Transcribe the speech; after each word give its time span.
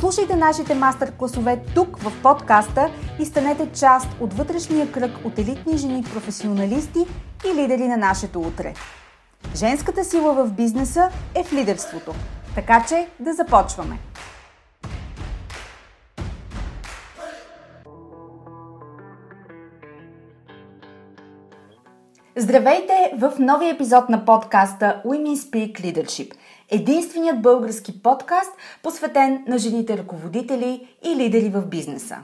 Слушайте 0.00 0.36
нашите 0.36 0.74
мастер-класове 0.74 1.60
тук 1.74 1.98
в 1.98 2.22
подкаста 2.22 2.90
и 3.20 3.24
станете 3.24 3.72
част 3.72 4.08
от 4.20 4.34
вътрешния 4.34 4.92
кръг 4.92 5.10
от 5.24 5.38
елитни 5.38 5.78
жени 5.78 6.04
професионалисти 6.14 6.98
и 7.46 7.54
лидери 7.54 7.88
на 7.88 7.96
нашето 7.96 8.40
утре. 8.40 8.74
Женската 9.54 10.04
сила 10.04 10.34
в 10.34 10.52
бизнеса 10.52 11.10
е 11.34 11.44
в 11.44 11.52
лидерството. 11.52 12.14
Така 12.54 12.84
че 12.88 13.08
да 13.20 13.34
започваме! 13.34 13.98
Здравейте 22.36 23.12
в 23.18 23.32
новия 23.38 23.74
епизод 23.74 24.08
на 24.08 24.24
подкаста 24.24 25.02
Women 25.06 25.36
Speak 25.36 25.80
Leadership– 25.80 26.32
единственият 26.70 27.42
български 27.42 28.02
подкаст, 28.02 28.52
посветен 28.82 29.44
на 29.48 29.58
жените 29.58 29.98
ръководители 29.98 30.88
и 31.04 31.16
лидери 31.16 31.48
в 31.48 31.66
бизнеса. 31.66 32.16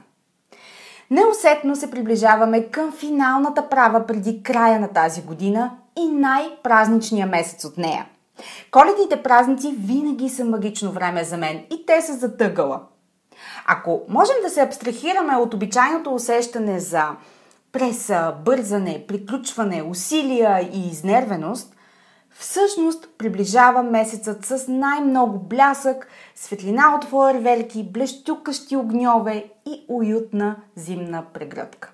Неусетно 1.11 1.77
се 1.77 1.91
приближаваме 1.91 2.67
към 2.67 2.93
финалната 2.93 3.69
права 3.69 4.07
преди 4.07 4.43
края 4.43 4.81
на 4.81 4.89
тази 4.89 5.23
година 5.23 5.71
и 5.99 6.09
най-празничния 6.09 7.27
месец 7.27 7.65
от 7.65 7.79
нея. 7.79 8.07
Коледните 8.71 9.23
празници 9.23 9.75
винаги 9.79 10.29
са 10.29 10.45
магично 10.45 10.93
време 10.93 11.25
за 11.25 11.37
мен 11.37 11.65
и 11.71 11.87
те 11.87 12.03
са 12.03 12.13
затъгала. 12.13 12.81
Ако 13.67 14.03
можем 14.09 14.37
да 14.43 14.51
се 14.51 14.61
абстрахираме 14.61 15.37
от 15.37 15.55
обичайното 15.55 16.15
усещане 16.15 16.81
за 16.81 17.05
преса, 17.73 18.35
бързане, 18.45 19.05
приключване, 19.09 19.83
усилия 19.83 20.69
и 20.73 20.89
изнервеност, 20.89 21.75
всъщност 22.43 23.09
приближава 23.19 23.83
месецът 23.83 24.45
с 24.45 24.65
най-много 24.69 25.39
блясък, 25.39 26.09
светлина 26.35 26.95
от 26.95 27.05
фойерверки, 27.05 27.91
блещукащи 27.93 28.77
огньове 28.77 29.45
и 29.67 29.85
уютна 29.89 30.57
зимна 30.77 31.25
прегръдка. 31.33 31.93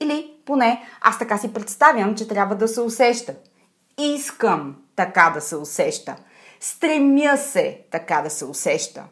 Или 0.00 0.32
поне 0.46 0.82
аз 1.00 1.18
така 1.18 1.38
си 1.38 1.52
представям, 1.52 2.14
че 2.14 2.28
трябва 2.28 2.54
да 2.54 2.68
се 2.68 2.80
усеща. 2.80 3.34
Искам 3.98 4.76
така 4.96 5.30
да 5.34 5.40
се 5.40 5.56
усеща. 5.56 6.16
Стремя 6.60 7.36
се 7.36 7.80
така 7.90 8.20
да 8.22 8.30
се 8.30 8.44
усеща. 8.44 9.04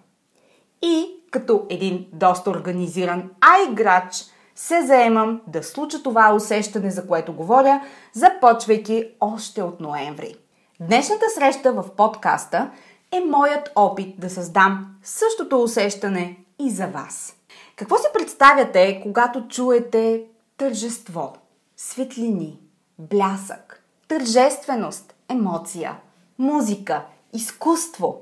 И 0.82 1.06
като 1.30 1.66
един 1.70 2.06
доста 2.12 2.50
организиран 2.50 3.30
айграч 3.40 4.24
се 4.54 4.82
заемам 4.86 5.40
да 5.46 5.62
случа 5.62 6.02
това 6.02 6.34
усещане, 6.34 6.90
за 6.90 7.06
което 7.06 7.32
говоря, 7.32 7.80
започвайки 8.12 9.08
още 9.20 9.62
от 9.62 9.80
ноември. 9.80 10.34
Днешната 10.80 11.24
среща 11.34 11.72
в 11.72 11.84
подкаста 11.96 12.70
е 13.12 13.20
моят 13.20 13.72
опит 13.76 14.20
да 14.20 14.30
създам 14.30 14.96
същото 15.02 15.62
усещане 15.62 16.36
и 16.58 16.70
за 16.70 16.86
вас. 16.86 17.36
Какво 17.76 17.96
си 17.96 18.06
представяте, 18.14 19.00
когато 19.02 19.48
чуете 19.48 20.24
тържество, 20.56 21.32
светлини, 21.76 22.60
блясък, 22.98 23.82
тържественост, 24.08 25.14
емоция, 25.28 25.96
музика, 26.38 27.04
изкуство? 27.32 28.20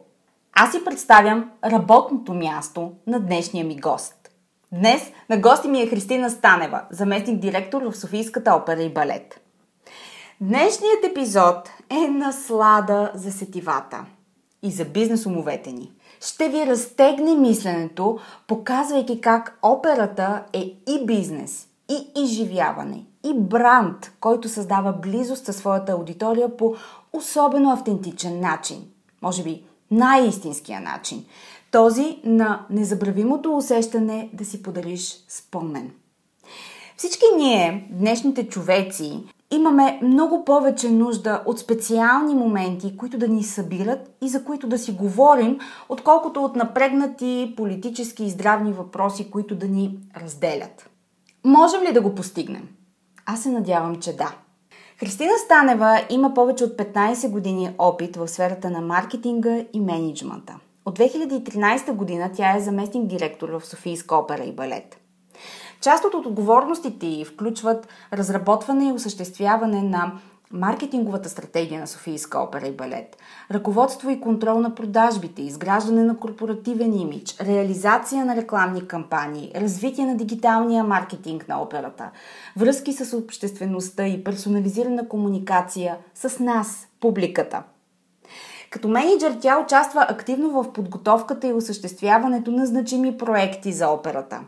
Аз 0.52 0.70
си 0.72 0.84
представям 0.84 1.50
работното 1.64 2.34
място 2.34 2.92
на 3.06 3.20
днешния 3.20 3.64
ми 3.64 3.80
гост. 3.80 4.30
Днес 4.72 5.12
на 5.30 5.36
гости 5.36 5.68
ми 5.68 5.80
е 5.80 5.88
Христина 5.88 6.30
Станева, 6.30 6.82
заместник 6.90 7.40
директор 7.40 7.82
в 7.82 7.96
Софийската 7.96 8.54
опера 8.54 8.82
и 8.82 8.92
балет. 8.92 9.41
Днешният 10.42 11.04
епизод 11.04 11.70
е 11.90 12.08
наслада 12.08 13.12
за 13.14 13.32
сетивата 13.32 14.04
и 14.62 14.70
за 14.70 14.84
бизнес 14.84 15.26
умовете 15.26 15.72
ни. 15.72 15.92
Ще 16.20 16.48
ви 16.48 16.66
разтегне 16.66 17.34
мисленето, 17.34 18.18
показвайки 18.46 19.20
как 19.20 19.58
операта 19.62 20.44
е 20.52 20.74
и 20.88 21.06
бизнес, 21.06 21.68
и 21.90 22.22
изживяване, 22.22 23.04
и 23.24 23.34
бранд, 23.34 24.12
който 24.20 24.48
създава 24.48 24.92
близост 24.92 25.44
със 25.44 25.56
своята 25.56 25.92
аудитория 25.92 26.56
по 26.56 26.74
особено 27.12 27.72
автентичен 27.72 28.40
начин. 28.40 28.84
Може 29.22 29.42
би 29.42 29.64
най-истинския 29.90 30.80
начин. 30.80 31.24
Този 31.70 32.18
на 32.24 32.66
незабравимото 32.70 33.56
усещане 33.56 34.30
да 34.32 34.44
си 34.44 34.62
подариш 34.62 35.24
спомен. 35.28 35.90
Всички 36.96 37.24
ние, 37.36 37.88
днешните 37.90 38.48
човеци, 38.48 39.22
имаме 39.52 40.00
много 40.02 40.44
повече 40.44 40.90
нужда 40.90 41.42
от 41.46 41.58
специални 41.58 42.34
моменти, 42.34 42.96
които 42.96 43.18
да 43.18 43.28
ни 43.28 43.42
събират 43.42 44.10
и 44.22 44.28
за 44.28 44.44
които 44.44 44.66
да 44.66 44.78
си 44.78 44.92
говорим, 44.92 45.58
отколкото 45.88 46.44
от 46.44 46.56
напрегнати 46.56 47.54
политически 47.56 48.24
и 48.24 48.30
здравни 48.30 48.72
въпроси, 48.72 49.30
които 49.30 49.54
да 49.54 49.68
ни 49.68 49.98
разделят. 50.16 50.90
Можем 51.44 51.82
ли 51.82 51.92
да 51.92 52.00
го 52.00 52.14
постигнем? 52.14 52.68
Аз 53.26 53.42
се 53.42 53.50
надявам, 53.50 53.96
че 53.96 54.16
да. 54.16 54.34
Христина 55.00 55.32
Станева 55.44 56.00
има 56.10 56.34
повече 56.34 56.64
от 56.64 56.72
15 56.72 57.30
години 57.30 57.74
опит 57.78 58.16
в 58.16 58.28
сферата 58.28 58.70
на 58.70 58.80
маркетинга 58.80 59.58
и 59.72 59.80
менеджмента. 59.80 60.58
От 60.86 60.98
2013 60.98 61.92
година 61.92 62.30
тя 62.34 62.56
е 62.56 62.60
заместник 62.60 63.06
директор 63.06 63.48
в 63.48 63.66
Софийска 63.66 64.16
опера 64.16 64.44
и 64.44 64.52
балет. 64.52 65.01
Част 65.82 66.04
от 66.04 66.14
отговорностите 66.14 67.24
включват 67.24 67.88
разработване 68.12 68.88
и 68.88 68.92
осъществяване 68.92 69.82
на 69.82 70.12
маркетинговата 70.52 71.28
стратегия 71.28 71.80
на 71.80 71.86
Софийска 71.86 72.38
опера 72.38 72.66
и 72.66 72.72
балет, 72.72 73.16
ръководство 73.50 74.10
и 74.10 74.20
контрол 74.20 74.60
на 74.60 74.74
продажбите, 74.74 75.42
изграждане 75.42 76.02
на 76.02 76.16
корпоративен 76.16 77.00
имидж, 77.00 77.36
реализация 77.40 78.24
на 78.24 78.36
рекламни 78.36 78.86
кампании, 78.88 79.52
развитие 79.56 80.06
на 80.06 80.16
дигиталния 80.16 80.84
маркетинг 80.84 81.48
на 81.48 81.62
операта, 81.62 82.10
връзки 82.56 82.92
с 82.92 83.16
обществеността 83.16 84.06
и 84.06 84.24
персонализирана 84.24 85.08
комуникация 85.08 85.96
с 86.14 86.38
нас, 86.38 86.88
публиката– 87.00 87.62
като 88.72 88.88
менеджер 88.88 89.36
тя 89.40 89.58
участва 89.58 90.06
активно 90.08 90.50
в 90.50 90.72
подготовката 90.72 91.48
и 91.48 91.52
осъществяването 91.52 92.50
на 92.50 92.66
значими 92.66 93.18
проекти 93.18 93.72
за 93.72 93.88
операта. 93.88 94.40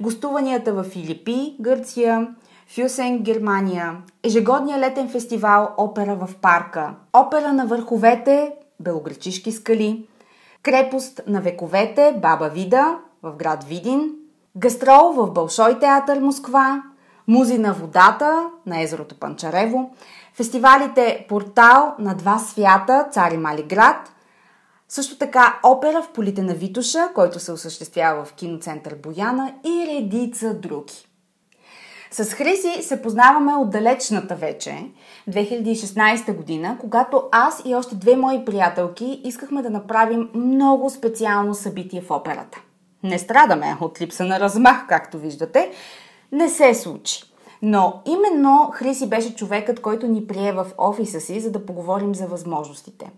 Гостуванията 0.00 0.72
в 0.72 0.84
Филипи, 0.84 1.56
Гърция, 1.60 2.26
Фюсен, 2.74 3.18
Германия, 3.18 3.96
ежегодния 4.22 4.78
летен 4.78 5.08
фестивал 5.08 5.74
Опера 5.76 6.14
в 6.14 6.28
парка, 6.42 6.94
Опера 7.12 7.52
на 7.52 7.66
върховете, 7.66 8.52
Белогречишки 8.80 9.52
скали, 9.52 10.06
Крепост 10.62 11.20
на 11.26 11.40
вековете, 11.40 12.14
Баба 12.22 12.48
Вида 12.48 12.98
в 13.22 13.36
град 13.36 13.64
Видин, 13.64 14.10
гастрол 14.56 15.12
в 15.12 15.30
Бълшой 15.30 15.78
театър 15.78 16.20
Москва, 16.20 16.82
Музи 17.28 17.58
на 17.58 17.72
водата 17.72 18.50
на 18.66 18.82
езерото 18.82 19.14
Панчарево, 19.14 19.90
фестивалите 20.34 21.26
Портал 21.28 21.94
на 21.98 22.14
два 22.14 22.38
свята, 22.38 23.08
Цари 23.12 23.36
Мали 23.36 23.62
град, 23.62 24.12
също 24.88 25.18
така 25.18 25.60
опера 25.62 26.02
в 26.02 26.12
полите 26.12 26.42
на 26.42 26.54
Витуша, 26.54 27.08
който 27.14 27.38
се 27.38 27.52
осъществява 27.52 28.24
в 28.24 28.32
киноцентър 28.32 28.94
Бояна 28.94 29.54
и 29.64 29.86
редица 29.86 30.54
други. 30.54 31.08
С 32.10 32.24
Хриси 32.24 32.82
се 32.82 33.02
познаваме 33.02 33.54
от 33.54 33.70
далечната 33.70 34.34
вече, 34.34 34.86
2016 35.30 36.36
година, 36.36 36.76
когато 36.80 37.22
аз 37.32 37.62
и 37.64 37.74
още 37.74 37.94
две 37.94 38.16
мои 38.16 38.44
приятелки 38.44 39.20
искахме 39.24 39.62
да 39.62 39.70
направим 39.70 40.28
много 40.34 40.90
специално 40.90 41.54
събитие 41.54 42.00
в 42.00 42.10
операта. 42.10 42.60
Не 43.02 43.18
страдаме 43.18 43.76
от 43.80 44.00
липса 44.00 44.24
на 44.24 44.40
размах, 44.40 44.86
както 44.88 45.18
виждате. 45.18 45.70
Не 46.32 46.48
се 46.48 46.74
случи. 46.74 47.22
Но 47.62 48.02
именно 48.06 48.70
Хриси 48.72 49.08
беше 49.08 49.34
човекът, 49.34 49.80
който 49.80 50.06
ни 50.06 50.26
прие 50.26 50.52
в 50.52 50.66
офиса 50.78 51.20
си, 51.20 51.40
за 51.40 51.50
да 51.50 51.66
поговорим 51.66 52.14
за 52.14 52.26
възможностите. 52.26 53.10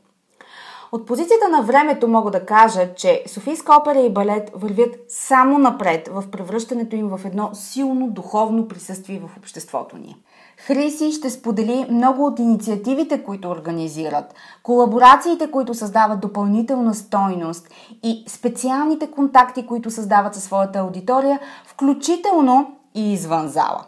От 0.93 1.07
позицията 1.07 1.49
на 1.49 1.63
времето 1.63 2.09
мога 2.09 2.31
да 2.31 2.47
кажа, 2.47 2.95
че 2.95 3.25
Софийска 3.27 3.77
опера 3.77 4.01
и 4.01 4.13
балет 4.13 4.51
вървят 4.55 4.97
само 5.09 5.59
напред 5.59 6.09
в 6.13 6.25
превръщането 6.31 6.97
им 6.97 7.09
в 7.09 7.21
едно 7.25 7.51
силно 7.53 8.11
духовно 8.11 8.69
присъствие 8.69 9.21
в 9.21 9.37
обществото 9.39 9.97
ни. 9.97 10.17
Хриси 10.57 11.13
ще 11.13 11.31
сподели 11.31 11.87
много 11.91 12.27
от 12.27 12.39
инициативите, 12.39 13.25
които 13.25 13.49
организират, 13.49 14.35
колаборациите, 14.63 15.51
които 15.51 15.75
създават 15.75 16.21
допълнителна 16.21 16.95
стойност 16.95 17.69
и 18.03 18.25
специалните 18.29 19.11
контакти, 19.11 19.67
които 19.67 19.91
създават 19.91 20.35
със 20.35 20.45
своята 20.45 20.79
аудитория, 20.79 21.41
включително 21.67 22.77
и 22.95 23.13
извън 23.13 23.49
зала. 23.49 23.85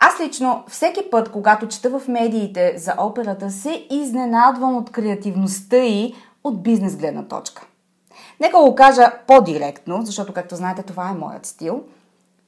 Аз 0.00 0.20
лично 0.20 0.64
всеки 0.68 1.10
път, 1.10 1.32
когато 1.32 1.68
чета 1.68 1.98
в 1.98 2.08
медиите 2.08 2.74
за 2.76 2.94
операта, 2.98 3.50
се 3.50 3.86
изненадвам 3.90 4.76
от 4.76 4.90
креативността 4.90 5.76
и 5.76 6.14
от 6.44 6.62
бизнес 6.62 6.96
гледна 6.96 7.22
точка. 7.22 7.66
Нека 8.40 8.58
го 8.58 8.74
кажа 8.74 9.12
по-директно, 9.26 10.02
защото, 10.02 10.32
както 10.32 10.56
знаете, 10.56 10.82
това 10.82 11.08
е 11.08 11.14
моят 11.14 11.46
стил. 11.46 11.82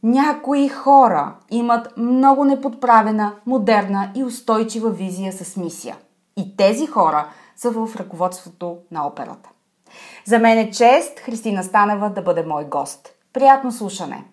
Някои 0.03 0.69
хора 0.69 1.35
имат 1.51 1.97
много 1.97 2.45
неподправена, 2.45 3.35
модерна 3.47 4.11
и 4.15 4.25
устойчива 4.25 4.91
визия 4.91 5.33
с 5.33 5.57
мисия. 5.57 5.97
И 6.37 6.57
тези 6.57 6.87
хора 6.87 7.29
са 7.57 7.71
в 7.71 7.97
ръководството 7.97 8.77
на 8.91 9.07
операта. 9.07 9.51
За 10.25 10.39
мен 10.39 10.59
е 10.59 10.71
чест 10.71 11.21
Христина 11.21 11.63
Станева 11.65 12.11
да 12.11 12.23
бъде 12.23 12.43
мой 12.43 12.65
гост. 12.65 13.09
Приятно 13.33 13.73
слушане! 13.73 14.25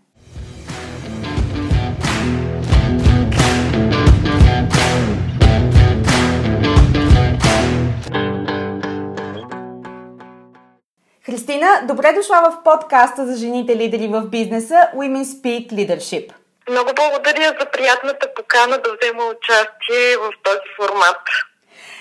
Христина, 11.47 11.81
добре 11.87 12.13
дошла 12.13 12.51
в 12.51 12.63
подкаста 12.63 13.25
за 13.25 13.35
жените 13.35 13.75
лидери 13.75 14.07
в 14.07 14.21
бизнеса 14.21 14.75
Women 14.95 15.23
Speak 15.23 15.73
Leadership. 15.73 16.33
Много 16.71 16.89
благодаря 16.95 17.53
за 17.59 17.65
приятната 17.73 18.27
покана 18.35 18.77
да 18.77 18.89
взема 18.89 19.23
участие 19.23 20.17
в 20.17 20.31
този 20.43 20.59
формат. 20.77 21.21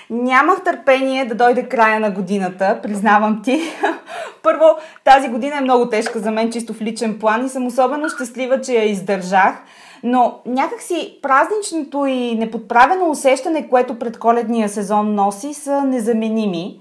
Нямах 0.09 0.63
търпение 0.63 1.25
да 1.25 1.35
дойде 1.35 1.69
края 1.69 1.99
на 1.99 2.11
годината, 2.11 2.79
признавам 2.83 3.41
ти. 3.43 3.61
Първо, 4.43 4.65
тази 5.03 5.27
година 5.27 5.57
е 5.57 5.61
много 5.61 5.89
тежка 5.89 6.19
за 6.19 6.31
мен, 6.31 6.51
чисто 6.51 6.73
в 6.73 6.81
личен 6.81 7.19
план 7.19 7.45
и 7.45 7.49
съм 7.49 7.67
особено 7.67 8.09
щастлива, 8.09 8.61
че 8.61 8.73
я 8.73 8.83
издържах. 8.83 9.53
Но 10.03 10.39
някакси 10.45 11.19
празничното 11.21 12.05
и 12.05 12.35
неподправено 12.35 13.09
усещане, 13.09 13.69
което 13.69 13.99
предколедния 13.99 14.69
сезон 14.69 15.15
носи, 15.15 15.53
са 15.53 15.81
незаменими. 15.81 16.79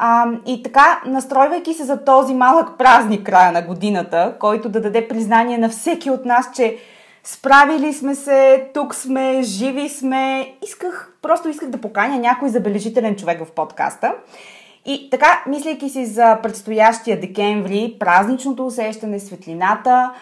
А, 0.00 0.26
и 0.46 0.62
така, 0.62 1.02
настройвайки 1.06 1.74
се 1.74 1.84
за 1.84 2.04
този 2.04 2.34
малък 2.34 2.78
празник 2.78 3.26
края 3.26 3.52
на 3.52 3.62
годината, 3.62 4.34
който 4.40 4.68
да 4.68 4.80
даде 4.80 5.08
признание 5.08 5.58
на 5.58 5.68
всеки 5.68 6.10
от 6.10 6.24
нас, 6.24 6.50
че 6.54 6.76
справили 7.24 7.92
сме 7.92 8.14
се, 8.14 8.70
тук 8.74 8.94
сме, 8.94 9.42
живи 9.42 9.88
сме, 9.88 10.54
исках, 10.66 11.12
просто 11.22 11.48
исках 11.48 11.68
да 11.68 11.80
поканя 11.80 12.18
някой 12.18 12.48
забележителен 12.48 13.16
човек 13.16 13.44
в 13.44 13.50
подкаста. 13.50 14.14
И 14.86 15.10
така, 15.10 15.44
мислейки 15.46 15.88
си 15.88 16.06
за 16.06 16.38
предстоящия 16.42 17.20
декември, 17.20 17.96
празничното 18.00 18.66
усещане, 18.66 19.20
светлината 19.20 20.12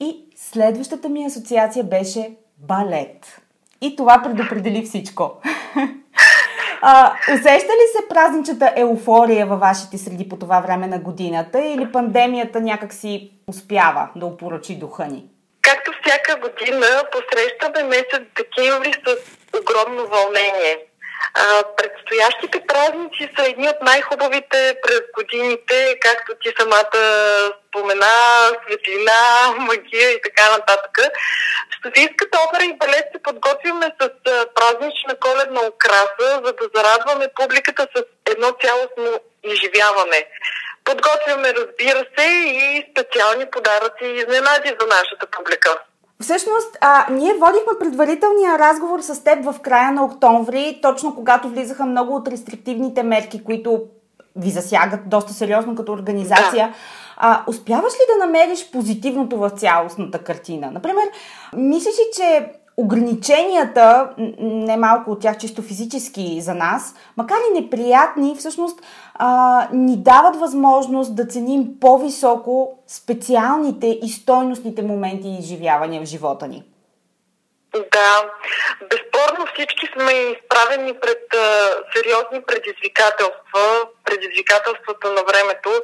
и 0.00 0.16
следващата 0.36 1.08
ми 1.08 1.24
асоциация 1.24 1.84
беше 1.84 2.30
балет. 2.58 3.40
И 3.80 3.96
това 3.96 4.22
предопредели 4.22 4.82
всичко. 4.82 5.30
А, 6.84 7.12
усеща 7.34 7.72
ли 7.72 7.86
се 7.96 8.08
празничната 8.08 8.72
еуфория 8.76 9.46
във 9.46 9.60
вашите 9.60 9.98
среди 9.98 10.28
по 10.28 10.36
това 10.36 10.60
време 10.60 10.86
на 10.86 10.98
годината 10.98 11.60
или 11.60 11.92
пандемията 11.92 12.60
някак 12.60 12.92
си 12.92 13.30
успява 13.46 14.08
да 14.16 14.26
опоръчи 14.26 14.78
духа 14.78 15.06
ни? 15.06 15.24
Както 15.62 15.92
всяка 16.02 16.40
година 16.40 16.86
посрещаме 17.12 17.88
месец 17.88 18.22
декември 18.36 18.92
с 18.92 19.16
огромно 19.60 20.08
вълнение. 20.08 20.78
А, 21.34 21.62
предстоящите 21.76 22.62
празници 22.66 23.30
са 23.36 23.46
едни 23.46 23.68
от 23.68 23.82
най-хубавите 23.82 24.76
през 24.82 25.00
годините, 25.14 25.98
както 26.00 26.34
ти 26.42 26.54
самата 26.58 27.00
спомена, 27.68 28.16
светлина, 28.66 29.20
магия 29.58 30.10
и 30.10 30.20
така 30.22 30.50
нататък. 30.50 30.98
В 31.70 31.86
Софийската 31.86 32.38
опера 32.48 32.64
и 32.64 32.76
балет 32.76 33.06
се 33.12 33.22
подготвяме 33.22 33.86
с 34.00 34.10
празнична 34.54 35.14
коледна 35.20 35.60
украса, 35.60 36.40
за 36.44 36.52
да 36.52 36.64
зарадваме 36.74 37.28
публиката 37.34 37.86
с 37.96 38.02
едно 38.32 38.48
цялостно 38.62 39.20
изживяване. 39.44 40.26
Подготвяме, 40.84 41.54
разбира 41.54 42.04
се, 42.18 42.26
и 42.46 42.86
специални 42.90 43.50
подаръци 43.50 44.04
и 44.04 44.16
изненади 44.16 44.76
за 44.80 44.86
нашата 44.86 45.26
публика. 45.26 45.78
Всъщност, 46.22 46.78
а, 46.80 47.06
ние 47.10 47.34
водихме 47.34 47.78
предварителния 47.80 48.58
разговор 48.58 49.00
с 49.00 49.24
теб 49.24 49.44
в 49.44 49.60
края 49.60 49.92
на 49.92 50.04
октомври, 50.04 50.78
точно 50.82 51.14
когато 51.14 51.48
влизаха 51.48 51.86
много 51.86 52.14
от 52.14 52.28
рестриктивните 52.28 53.02
мерки, 53.02 53.44
които 53.44 53.82
ви 54.36 54.50
засягат 54.50 55.08
доста 55.08 55.32
сериозно 55.32 55.74
като 55.74 55.92
организация. 55.92 56.66
Да. 56.68 56.74
А, 57.16 57.42
успяваш 57.46 57.92
ли 57.92 58.12
да 58.12 58.26
намериш 58.26 58.70
позитивното 58.70 59.36
в 59.36 59.50
цялостната 59.50 60.18
картина? 60.18 60.70
Например, 60.70 61.04
мислиш 61.56 61.94
ли, 61.94 62.04
че 62.16 62.52
ограниченията, 62.76 64.10
немалко 64.40 65.10
от 65.10 65.20
тях 65.20 65.38
чисто 65.38 65.62
физически 65.62 66.40
за 66.40 66.54
нас, 66.54 66.94
макар 67.16 67.36
и 67.50 67.60
неприятни, 67.60 68.36
всъщност 68.38 68.80
а, 69.14 69.68
ни 69.72 69.96
дават 69.96 70.36
възможност 70.36 71.16
да 71.16 71.26
ценим 71.26 71.80
по-високо 71.80 72.78
специалните 72.86 73.98
и 74.02 74.08
стойностните 74.08 74.82
моменти 74.82 75.28
и 75.28 75.38
изживявания 75.38 76.02
в 76.02 76.08
живота 76.08 76.48
ни. 76.48 76.62
Да, 77.74 78.30
безспорно 78.90 79.46
всички 79.54 79.86
сме 79.92 80.12
изправени 80.12 81.00
пред 81.00 81.34
а, 81.34 81.70
сериозни 81.94 82.42
предизвикателства, 82.46 83.88
предизвикателствата 84.04 85.12
на 85.12 85.22
времето. 85.22 85.82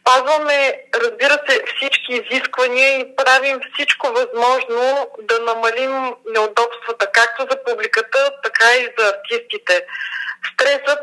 Спазваме, 0.00 0.82
разбира 0.94 1.38
се, 1.48 1.62
всички 1.76 2.12
изисквания 2.12 2.98
и 2.98 3.16
правим 3.16 3.60
всичко 3.74 4.06
възможно 4.06 5.10
да 5.18 5.38
намалим 5.38 6.14
неудобствата 6.26 7.12
както 7.12 7.46
за 7.50 7.64
публиката, 7.64 8.30
така 8.42 8.74
и 8.74 8.88
за 8.98 9.08
артистите. 9.08 9.86
Стресът 10.52 10.98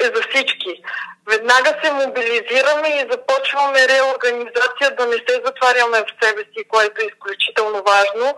е 0.00 0.04
за 0.04 0.22
всички. 0.30 0.82
Веднага 1.30 1.80
се 1.84 1.92
мобилизираме 1.92 2.88
и 2.88 3.08
започваме 3.10 3.88
реорганизация, 3.88 4.96
да 4.98 5.06
не 5.06 5.16
се 5.16 5.42
затваряме 5.44 5.98
в 5.98 6.24
себе 6.24 6.42
си, 6.42 6.64
което 6.68 7.02
е 7.02 7.06
изключително 7.06 7.82
важно. 7.82 8.36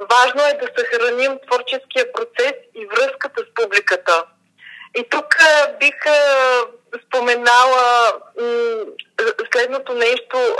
Важно 0.00 0.42
е 0.46 0.58
да 0.62 0.68
съхраним 0.78 1.38
творческия 1.46 2.12
процес 2.12 2.52
и 2.74 2.86
връзката 2.86 3.42
с 3.42 3.54
публиката. 3.54 4.24
И 4.94 5.08
тук 5.10 5.36
бих 5.80 5.94
споменала 7.06 8.12
следното 9.52 9.92
нещо. 9.94 10.56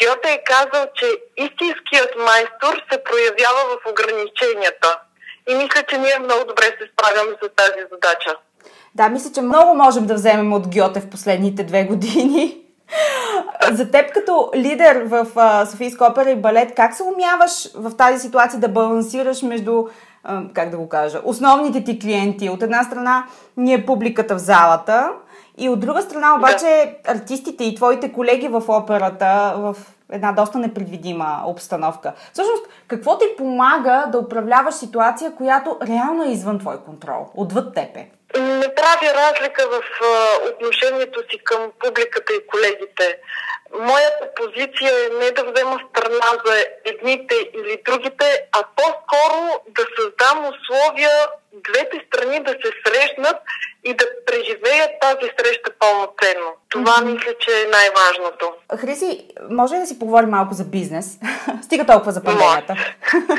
Гьоте 0.00 0.32
е 0.32 0.44
казал, 0.44 0.86
че 0.94 1.06
истинският 1.36 2.16
майстор 2.16 2.82
се 2.92 3.04
проявява 3.04 3.62
в 3.68 3.90
ограниченията. 3.90 4.98
И 5.48 5.54
мисля, 5.54 5.82
че 5.88 5.98
ние 5.98 6.18
много 6.18 6.44
добре 6.44 6.64
се 6.64 6.90
справяме 6.92 7.36
с 7.42 7.48
тази 7.56 7.80
задача. 7.92 8.36
Да, 8.94 9.08
мисля, 9.08 9.30
че 9.34 9.42
много 9.42 9.74
можем 9.74 10.06
да 10.06 10.14
вземем 10.14 10.52
от 10.52 10.74
Гьоте 10.74 11.00
в 11.00 11.10
последните 11.10 11.64
две 11.64 11.84
години. 11.84 12.58
За 13.72 13.90
теб 13.90 14.12
като 14.12 14.50
лидер 14.54 15.02
в 15.04 15.26
Софийска 15.70 16.04
опера 16.04 16.30
и 16.30 16.36
балет, 16.36 16.74
как 16.74 16.94
се 16.94 17.02
умяваш 17.02 17.74
в 17.74 17.96
тази 17.96 18.18
ситуация 18.18 18.60
да 18.60 18.68
балансираш 18.68 19.42
между, 19.42 19.84
как 20.52 20.70
да 20.70 20.76
го 20.76 20.88
кажа, 20.88 21.20
основните 21.24 21.84
ти 21.84 21.98
клиенти? 21.98 22.48
От 22.48 22.62
една 22.62 22.82
страна 22.82 23.24
ние 23.56 23.86
публиката 23.86 24.34
в 24.34 24.38
залата 24.38 25.12
и 25.58 25.68
от 25.68 25.80
друга 25.80 26.02
страна 26.02 26.34
обаче 26.36 26.96
артистите 27.08 27.64
и 27.64 27.74
твоите 27.74 28.12
колеги 28.12 28.48
в 28.48 28.62
операта 28.68 29.54
в 29.56 29.76
една 30.12 30.32
доста 30.32 30.58
непредвидима 30.58 31.42
обстановка. 31.46 32.12
Всъщност, 32.32 32.66
какво 32.88 33.18
ти 33.18 33.24
помага 33.38 34.06
да 34.12 34.18
управляваш 34.18 34.74
ситуация, 34.74 35.32
която 35.32 35.76
реално 35.86 36.22
е 36.24 36.32
извън 36.32 36.58
твой 36.58 36.76
контрол, 36.76 37.26
отвъд 37.34 37.74
тебе? 37.74 38.06
Не 38.36 38.74
правя 38.74 39.14
разлика 39.14 39.68
в 39.68 39.82
отношението 40.48 41.20
си 41.30 41.38
към 41.44 41.72
публиката 41.78 42.34
и 42.34 42.46
колегите. 42.46 43.18
Моята 43.78 44.34
позиция 44.34 45.06
е 45.06 45.08
не 45.08 45.30
да 45.30 45.44
взема 45.44 45.80
страна 45.90 46.42
за 46.46 46.66
едните 46.84 47.34
или 47.54 47.82
другите, 47.84 48.44
а 48.52 48.62
по-скоро 48.76 49.62
да 49.68 49.82
създам 49.96 50.38
условия 50.38 51.10
двете 51.68 52.06
страни 52.06 52.40
да 52.40 52.50
се 52.50 52.70
срещнат 52.84 53.36
и 53.84 53.94
да 53.94 54.04
преживеят 54.26 54.90
тази 55.00 55.30
среща 55.38 55.70
пълноценно. 55.78 56.50
Това 56.68 56.92
mm-hmm. 56.92 57.12
мисля, 57.12 57.32
че 57.40 57.50
е 57.50 57.70
най-важното. 57.70 58.52
Хриси, 58.76 59.28
може 59.50 59.74
ли 59.74 59.78
да 59.78 59.86
си 59.86 59.98
поговорим 59.98 60.30
малко 60.30 60.54
за 60.54 60.64
бизнес? 60.64 61.18
Стига 61.62 61.86
толкова 61.86 62.12
за 62.12 62.22
пандемията. 62.22 62.76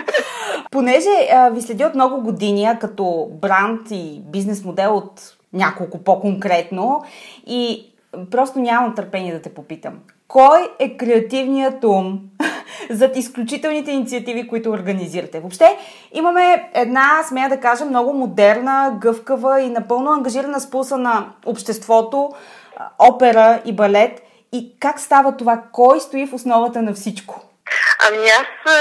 Понеже 0.71 1.29
а, 1.31 1.49
ви 1.49 1.61
следи 1.61 1.85
от 1.85 1.95
много 1.95 2.21
години 2.21 2.69
като 2.81 3.27
бранд 3.31 3.81
и 3.91 4.21
бизнес 4.25 4.63
модел 4.63 4.97
от 4.97 5.21
няколко 5.53 6.03
по-конкретно 6.03 7.05
и 7.47 7.93
просто 8.31 8.59
нямам 8.59 8.95
търпение 8.95 9.33
да 9.33 9.41
те 9.41 9.53
попитам. 9.53 9.99
Кой 10.27 10.71
е 10.79 10.97
креативният 10.97 11.83
ум 11.83 12.19
зад 12.89 13.15
изключителните 13.15 13.91
инициативи, 13.91 14.47
които 14.47 14.69
организирате? 14.69 15.39
Въобще 15.39 15.77
имаме 16.13 16.69
една, 16.73 17.23
смея 17.29 17.49
да 17.49 17.59
кажа, 17.59 17.85
много 17.85 18.13
модерна, 18.13 18.97
гъвкава 19.01 19.61
и 19.61 19.69
напълно 19.69 20.11
ангажирана 20.11 20.59
с 20.59 20.69
пулса 20.69 20.97
на 20.97 21.25
обществото, 21.45 22.33
опера 22.99 23.61
и 23.65 23.75
балет. 23.75 24.21
И 24.51 24.75
как 24.79 24.99
става 24.99 25.37
това? 25.37 25.63
Кой 25.71 25.99
стои 25.99 26.25
в 26.25 26.33
основата 26.33 26.81
на 26.81 26.93
всичко? 26.93 27.41
Ами 28.07 28.27
аз 28.27 28.73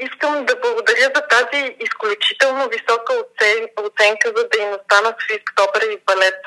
искам 0.00 0.44
да 0.44 0.56
благодаря 0.62 1.10
за 1.16 1.22
тази 1.34 1.76
изключително 1.80 2.68
висока 2.68 3.12
оцен, 3.22 3.66
оценка 3.86 4.32
за 4.36 4.48
дейността 4.48 5.00
на 5.00 5.14
Софийската 5.20 5.62
опера 5.62 5.84
и 5.84 5.98
балет. 6.06 6.38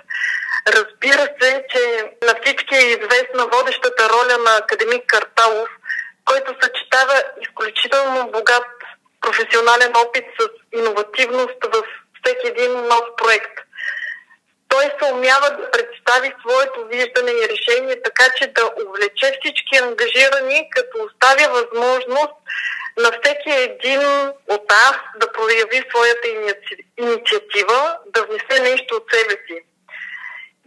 Разбира 0.68 1.28
се, 1.42 1.64
че 1.70 1.82
на 2.28 2.34
всички 2.42 2.76
е 2.76 2.90
известна 2.96 3.44
водещата 3.54 4.10
роля 4.10 4.38
на 4.46 4.58
академик 4.58 5.04
Карталов, 5.08 5.70
който 6.26 6.56
съчетава 6.62 7.24
изключително 7.42 8.32
богат 8.32 8.68
професионален 9.22 9.94
опит 10.06 10.26
с 10.40 10.50
иновативност 10.80 11.60
в 11.74 11.84
всеки 12.24 12.48
един 12.48 12.72
нов 12.72 13.06
проект. 13.18 13.60
Той 14.68 14.84
се 14.84 15.14
умява 15.14 15.50
да 15.50 15.72
представи 15.72 16.34
своето 16.40 16.86
виждане 16.86 17.32
и 17.32 17.50
решение 17.50 18.02
така, 18.02 18.24
че 18.38 18.48
да 18.48 18.72
увлече 18.86 19.38
всички 19.40 19.78
ангажирани, 19.78 20.70
като 20.70 21.04
оставя 21.04 21.54
възможност 21.54 22.34
на 22.98 23.12
всеки 23.12 23.50
един 23.50 24.02
от 24.48 24.70
нас 24.70 24.96
да 25.16 25.32
прояви 25.32 25.84
своята 25.90 26.28
инициатива, 26.98 27.98
да 28.06 28.24
внесе 28.24 28.62
нещо 28.62 28.96
от 28.96 29.06
себе 29.12 29.36
си. 29.48 29.75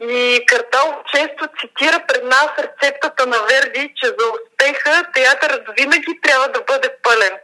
И 0.00 0.44
Картал 0.46 1.02
често 1.12 1.48
цитира 1.60 2.04
пред 2.08 2.24
нас 2.24 2.48
рецептата 2.58 3.26
на 3.26 3.36
Верди, 3.50 3.92
че 3.96 4.06
за 4.06 4.24
успеха 4.36 5.04
театърът 5.14 5.66
винаги 5.78 6.20
трябва 6.22 6.48
да 6.48 6.60
бъде 6.66 6.88
пълен. 7.02 7.38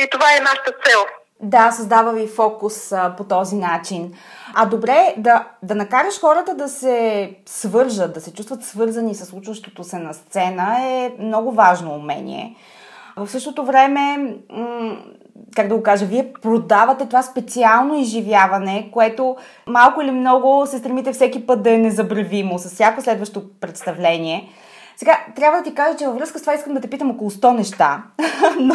И 0.00 0.08
това 0.10 0.36
е 0.36 0.40
нашата 0.40 0.72
цел. 0.84 1.00
Да, 1.40 1.70
създава 1.70 2.12
ви 2.12 2.28
фокус 2.28 2.92
а, 2.92 3.14
по 3.16 3.24
този 3.24 3.56
начин. 3.56 4.14
А 4.54 4.66
добре, 4.66 5.14
да, 5.16 5.48
да 5.62 5.74
накараш 5.74 6.20
хората 6.20 6.54
да 6.54 6.68
се 6.68 7.30
свържат, 7.46 8.14
да 8.14 8.20
се 8.20 8.34
чувстват 8.34 8.64
свързани 8.64 9.14
с 9.14 9.26
случващото 9.26 9.84
се 9.84 9.98
на 9.98 10.14
сцена 10.14 10.76
е 10.80 11.12
много 11.18 11.52
важно 11.52 11.94
умение. 11.94 12.56
В 13.16 13.28
същото 13.28 13.64
време, 13.64 14.34
как 15.56 15.68
да 15.68 15.76
го 15.76 15.82
кажа, 15.82 16.04
вие 16.04 16.32
продавате 16.42 17.06
това 17.06 17.22
специално 17.22 17.98
изживяване, 17.98 18.88
което 18.92 19.36
малко 19.66 20.02
или 20.02 20.10
много 20.10 20.66
се 20.66 20.78
стремите 20.78 21.12
всеки 21.12 21.46
път 21.46 21.62
да 21.62 21.70
е 21.72 21.78
незабравимо 21.78 22.58
с 22.58 22.68
всяко 22.68 23.02
следващо 23.02 23.42
представление. 23.60 24.48
Сега, 24.96 25.18
трябва 25.36 25.58
да 25.58 25.64
ти 25.64 25.74
кажа, 25.74 25.96
че 25.96 26.06
във 26.06 26.16
връзка 26.16 26.38
с 26.38 26.42
това 26.42 26.54
искам 26.54 26.74
да 26.74 26.80
те 26.80 26.90
питам 26.90 27.10
около 27.10 27.30
100 27.30 27.56
неща. 27.56 28.02
но, 28.60 28.74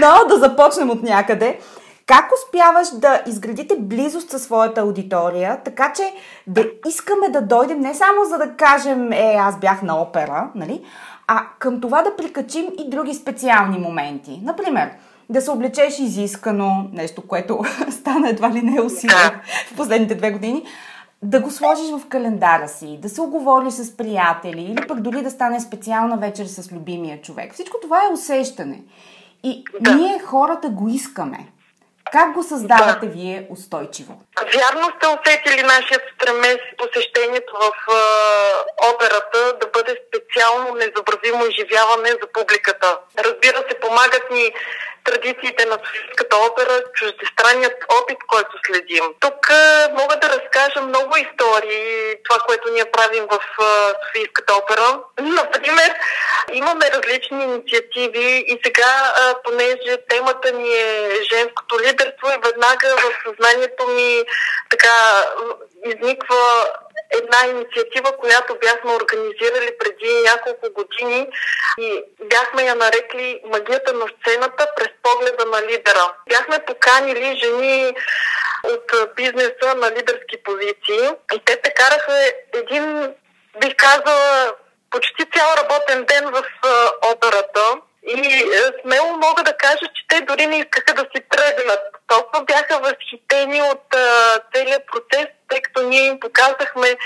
но 0.00 0.28
да 0.28 0.36
започнем 0.36 0.90
от 0.90 1.02
някъде. 1.02 1.58
Как 2.06 2.30
успяваш 2.32 2.88
да 2.88 3.22
изградите 3.26 3.76
близост 3.78 4.30
със 4.30 4.42
своята 4.42 4.80
аудитория, 4.80 5.60
така 5.64 5.92
че 5.92 6.02
да 6.46 6.64
искаме 6.88 7.28
да 7.28 7.40
дойдем 7.40 7.80
не 7.80 7.94
само 7.94 8.24
за 8.24 8.38
да 8.38 8.56
кажем, 8.56 9.12
е, 9.12 9.36
аз 9.38 9.58
бях 9.58 9.82
на 9.82 10.00
опера, 10.00 10.50
нали, 10.54 10.84
а 11.34 11.46
към 11.58 11.80
това 11.80 12.02
да 12.02 12.16
прикачим 12.16 12.66
и 12.78 12.90
други 12.90 13.14
специални 13.14 13.78
моменти. 13.78 14.40
Например, 14.42 14.90
да 15.30 15.40
се 15.40 15.50
облечеш 15.50 15.98
изискано, 15.98 16.88
нещо, 16.92 17.22
което 17.26 17.60
стана 17.90 18.28
едва 18.28 18.50
ли 18.50 18.62
не 18.62 18.80
усилие 18.80 19.42
в 19.72 19.76
последните 19.76 20.14
две 20.14 20.30
години, 20.30 20.64
да 21.22 21.40
го 21.40 21.50
сложиш 21.50 21.90
в 21.90 22.08
календара 22.08 22.68
си, 22.68 22.98
да 23.02 23.08
се 23.08 23.20
оговориш 23.20 23.72
с 23.72 23.96
приятели 23.96 24.62
или 24.62 24.86
пък 24.88 25.00
дори 25.00 25.22
да 25.22 25.30
стане 25.30 25.60
специална 25.60 26.16
вечер 26.16 26.46
с 26.46 26.72
любимия 26.72 27.20
човек. 27.22 27.54
Всичко 27.54 27.76
това 27.82 27.96
е 27.96 28.12
усещане. 28.12 28.82
И 29.42 29.64
ние 29.96 30.18
хората 30.18 30.68
го 30.68 30.88
искаме. 30.88 31.38
Как 32.12 32.32
го 32.32 32.42
създавате 32.42 33.06
да. 33.06 33.12
вие 33.12 33.46
устойчиво? 33.50 34.12
Вярно 34.54 34.86
сте 34.96 35.06
усетили 35.06 35.62
нашия 35.62 36.00
стремеж 36.14 36.58
посещението 36.78 37.52
в 37.62 37.70
е, 37.70 38.00
операта 38.94 39.58
да 39.60 39.66
бъде 39.66 39.96
специално 40.08 40.74
незабравимо 40.74 41.46
изживяване 41.46 42.10
за 42.10 42.26
публиката. 42.32 42.98
Разбира 43.18 43.58
се, 43.68 43.80
помагат 43.80 44.30
ни 44.30 44.52
традициите 45.04 45.64
на 45.64 45.78
Софийската 45.84 46.36
опера, 46.36 46.82
чуждестранният 46.94 47.76
опит, 48.02 48.18
който 48.28 48.52
следим. 48.66 49.04
Тук 49.20 49.50
мога 49.92 50.16
да 50.16 50.28
разкажа 50.28 50.80
много 50.80 51.16
истории, 51.16 52.14
това, 52.24 52.40
което 52.46 52.72
ние 52.72 52.90
правим 52.92 53.26
в 53.30 53.38
Софийската 54.04 54.54
опера. 54.54 55.00
Например, 55.20 55.94
имаме 56.52 56.90
различни 56.90 57.42
инициативи 57.44 58.44
и 58.46 58.60
сега, 58.64 59.12
понеже 59.44 59.96
темата 60.08 60.52
ни 60.52 60.74
е 60.74 61.22
женското 61.32 61.80
лидерство 61.80 62.28
и 62.28 62.40
веднага 62.44 62.96
в 62.96 63.12
съзнанието 63.26 63.86
ми 63.88 64.22
така 64.70 65.24
изниква 65.86 66.66
една 67.12 67.46
инициатива, 67.46 68.16
която 68.16 68.58
бяхме 68.60 68.92
организирали 68.92 69.70
преди 69.78 70.22
няколко 70.22 70.66
години 70.72 71.28
и 71.78 72.04
бяхме 72.24 72.62
я 72.62 72.74
нарекли 72.74 73.40
магията 73.44 73.92
на 73.92 74.06
сцената 74.08 74.66
през 74.76 74.88
погледа 75.02 75.44
на 75.46 75.62
лидера. 75.62 76.14
Бяхме 76.28 76.64
поканили 76.66 77.40
жени 77.44 77.94
от 78.64 79.14
бизнеса 79.16 79.74
на 79.76 79.90
лидерски 79.90 80.42
позиции 80.44 81.10
и 81.34 81.44
те 81.44 81.56
те 81.56 81.74
караха 81.74 82.32
един, 82.54 83.14
бих 83.60 83.76
казала, 83.76 84.54
почти 84.90 85.24
цял 85.36 85.54
работен 85.56 86.04
ден 86.04 86.24
в 86.30 86.44
операта. 87.12 87.60
И 88.06 88.44
смело 88.82 89.16
мога 89.16 89.42
да 89.42 89.56
кажа, 89.56 89.86
че 89.94 90.06
те 90.08 90.20
дори 90.20 90.46
не 90.46 90.58
искаха 90.58 90.94
да 90.94 91.02
си 91.02 91.22
тръгнат. 91.30 91.80
Толкова 92.06 92.44
бяха 92.44 92.78
възхитени 92.78 93.62
от 93.62 93.84
целият 94.54 94.82
процес, 94.92 95.26
ние 95.92 96.06
им 96.06 96.20
показахме 96.20 96.96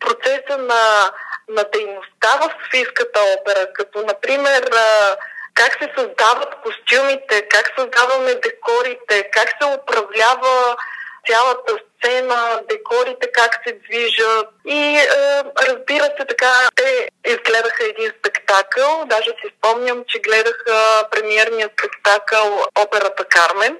процеса 0.00 0.58
на, 0.58 1.10
на 1.48 1.64
дейността 1.72 2.30
в 2.40 2.50
Софийската 2.62 3.20
опера, 3.20 3.66
като 3.74 4.06
например 4.06 4.70
как 5.54 5.72
се 5.72 5.92
създават 5.96 6.54
костюмите, 6.62 7.48
как 7.48 7.72
създаваме 7.78 8.34
декорите, 8.34 9.30
как 9.32 9.48
се 9.48 9.68
управлява 9.78 10.76
цялата 11.28 11.72
сцена, 11.78 12.60
декорите 12.68 13.32
как 13.32 13.60
се 13.66 13.72
движат. 13.72 14.48
И 14.66 14.96
е, 14.96 15.08
разбира 15.68 16.04
се 16.04 16.24
така, 16.28 16.52
те 16.76 17.08
изгледаха 17.26 17.84
един 17.84 18.12
спектакъл. 18.18 19.04
Даже 19.06 19.30
си 19.30 19.54
спомням, 19.58 20.04
че 20.08 20.18
гледаха 20.18 21.08
премиерния 21.10 21.70
спектакъл 21.78 22.64
Операта 22.78 23.24
Кармен. 23.24 23.76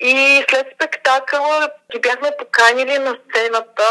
И 0.00 0.44
след 0.50 0.66
спектакъла 0.74 1.70
ги 1.92 2.00
бяхме 2.00 2.30
поканили 2.38 2.98
на 2.98 3.16
сцената 3.28 3.84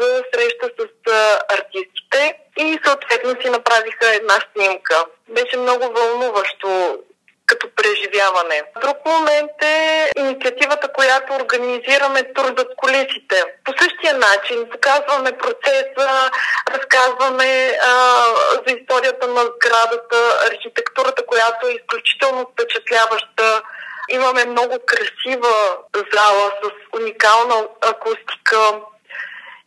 за 0.00 0.22
среща 0.34 0.70
с 0.78 1.12
артистите 1.48 2.34
и 2.56 2.78
съответно 2.84 3.42
си 3.42 3.50
направиха 3.50 4.14
една 4.14 4.38
снимка. 4.54 5.04
Беше 5.28 5.56
много 5.56 5.92
вълнуващо 5.92 6.98
като 7.50 7.66
преживяване. 7.76 8.62
Друг 8.80 8.96
момент 9.06 9.62
е 9.62 10.10
инициативата, 10.18 10.92
която 10.92 11.34
организираме 11.34 12.32
тур 12.34 12.44
зад 12.44 12.68
колисите. 12.76 13.44
По 13.64 13.72
същия 13.80 14.14
начин 14.14 14.68
показваме 14.70 15.32
процеса, 15.32 16.30
разказваме 16.74 17.78
а, 17.82 17.92
за 18.66 18.74
историята 18.76 19.26
на 19.26 19.40
сградата, 19.40 20.20
архитектурата, 20.50 21.26
която 21.26 21.66
е 21.66 21.72
изключително 21.72 22.46
впечатляваща 22.52 23.62
Имаме 24.08 24.44
много 24.44 24.78
красива 24.86 25.76
зала 26.14 26.52
с 26.62 26.98
уникална 26.98 27.68
акустика. 27.80 28.80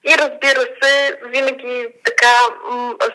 И 0.06 0.18
разбира 0.18 0.62
се, 0.82 1.20
винаги 1.24 1.88
така 2.06 2.36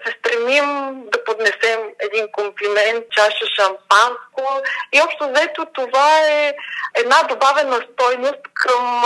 се 0.07 0.15
стремим 0.19 1.01
да 1.11 1.25
поднесем 1.25 1.81
един 1.99 2.29
комплимент, 2.33 3.05
чаша 3.11 3.47
шампанско. 3.57 4.63
И 4.93 5.01
общо 5.01 5.31
взето 5.31 5.67
това 5.75 6.21
е 6.29 6.55
една 6.95 7.23
добавена 7.23 7.87
стойност 7.93 8.41
към 8.55 9.05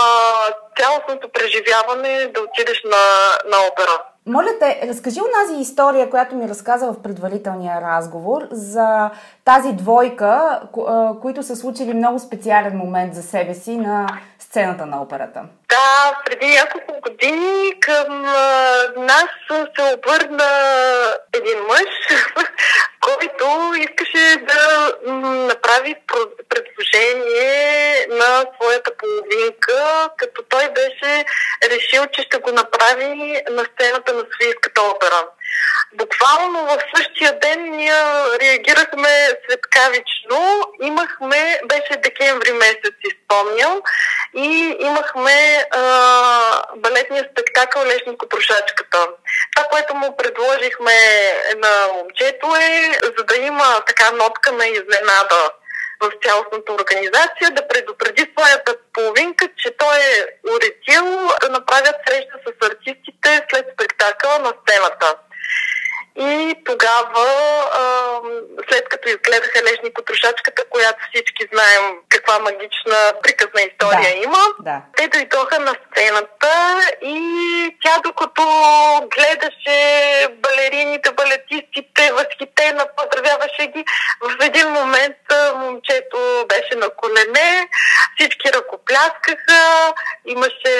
цялостното 0.78 1.28
преживяване 1.28 2.26
да 2.26 2.40
отидеш 2.40 2.82
на, 2.84 3.36
на 3.44 3.66
опера. 3.66 4.02
Моля 4.26 4.58
те, 4.60 4.80
разкажи 4.88 5.20
онази 5.20 5.62
история, 5.62 6.10
която 6.10 6.36
ми 6.36 6.48
разказа 6.48 6.92
в 6.92 7.02
предварителния 7.02 7.80
разговор 7.80 8.48
за 8.50 9.10
тази 9.44 9.72
двойка, 9.72 10.60
които 11.22 11.42
са 11.42 11.56
случили 11.56 11.94
много 11.94 12.18
специален 12.18 12.76
момент 12.76 13.14
за 13.14 13.22
себе 13.22 13.54
си 13.54 13.76
на 13.76 14.06
сцената 14.38 14.86
на 14.86 15.02
операта. 15.02 15.42
Да, 15.68 16.20
преди 16.24 16.46
няколко 16.46 17.10
години 17.10 17.80
към 17.80 18.22
нас 18.96 19.28
се 19.48 19.94
обърна 19.94 20.50
един 21.32 21.58
мъж, 21.68 22.16
който 23.02 23.72
искаше 23.78 24.36
да 24.36 24.92
направи 25.22 25.94
предложение 26.48 28.06
на 28.10 28.44
своята 28.56 28.90
половинка, 28.98 30.10
като 30.16 30.42
той 30.42 30.68
беше 30.68 31.24
решил, 31.64 32.06
че 32.12 32.22
ще 32.22 32.38
го 32.38 32.50
направи 32.52 33.42
на 33.50 33.64
сцената 33.64 34.12
на 34.12 34.20
Софийската 34.20 34.82
опера. 34.82 35.26
Буквално 35.94 36.64
в 36.66 36.78
същия 36.96 37.38
ден 37.38 37.70
ние 37.70 37.94
реагирахме 38.40 39.28
светкавично. 39.44 40.62
Имахме, 40.82 41.60
беше 41.64 41.96
декември 41.96 42.52
месец, 42.52 42.94
изпомням, 43.04 43.80
и 44.34 44.76
имахме 44.80 45.64
а, 45.70 45.82
балетния 46.76 47.28
спектакъл 47.32 47.84
Лешнико 47.84 48.26
Трошачката. 48.26 49.08
Това, 49.56 49.68
което 49.68 49.94
му 49.94 50.16
предложихме 50.16 50.94
на 51.56 51.92
момчето 51.94 52.56
е, 52.56 52.92
за 53.18 53.24
да 53.24 53.36
има 53.36 53.80
така 53.86 54.10
нотка 54.10 54.52
на 54.52 54.66
изненада 54.66 55.50
в 56.00 56.10
цялостната 56.24 56.72
организация, 56.72 57.50
да 57.50 57.68
предупреди 57.68 58.32
своята 58.32 58.76
половинка, 58.92 59.48
че 59.56 59.76
той 59.78 59.96
е 59.96 60.26
уредил 60.54 61.28
да 61.40 61.48
направят 61.48 61.96
среща 62.06 62.36
с 62.46 62.66
артистите 62.66 63.46
след 63.50 63.66
спектакъла 63.74 64.38
на 64.38 64.52
сцената. 64.62 65.14
И 66.16 66.54
тогава, 66.64 67.26
а, 67.72 68.20
след 68.70 68.88
като 68.88 69.08
изгледаха 69.08 69.62
Лешни 69.64 69.94
Котрошачката, 69.94 70.64
която 70.70 70.98
всички 71.12 71.48
знаем 71.52 71.94
каква 72.08 72.38
магична 72.38 73.12
приказна 73.22 73.60
история 73.62 74.14
да, 74.16 74.24
има, 74.24 74.38
да. 74.60 74.82
те 74.96 75.08
дойдоха 75.08 75.58
на 75.58 75.74
сцената 75.86 76.80
и 77.02 77.76
тя 77.84 77.98
докато 78.04 78.42
гледаше 79.14 80.28
балерините, 80.30 81.12
балетистите, 81.12 82.12
възхитена, 82.12 82.86
поздравяваше 82.96 83.66
ги, 83.66 83.84
в 84.20 84.44
един 84.44 84.68
момент 84.68 85.16
момчето 85.54 86.46
беше 86.48 86.74
на 86.74 86.90
колене, 86.90 87.68
всички 88.18 88.52
ръкопляскаха, 88.52 89.92
имаше 90.26 90.74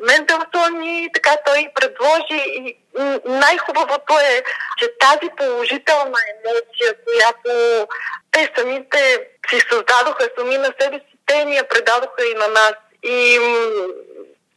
Мендълсон 0.00 0.82
и 0.82 1.08
така 1.14 1.36
той 1.46 1.68
предложи 1.74 2.42
и 2.46 2.76
най-хубавото 3.24 4.18
е, 4.18 4.42
че 4.78 4.88
тази 5.00 5.30
положителна 5.36 6.18
емоция, 6.32 6.94
която 7.04 7.86
те 8.32 8.52
самите 8.56 9.18
си 9.50 9.60
създадоха 9.70 10.28
сами 10.38 10.58
на 10.58 10.72
себе 10.80 10.98
си, 10.98 11.16
те 11.26 11.44
ни 11.44 11.56
я 11.56 11.68
предадоха 11.68 12.22
и 12.32 12.34
на 12.34 12.48
нас. 12.48 12.72
И 13.02 13.38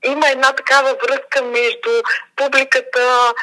има 0.06 0.28
една 0.28 0.52
такава 0.52 0.90
връзка 0.90 1.44
между 1.44 1.90
публиката, 2.36 3.34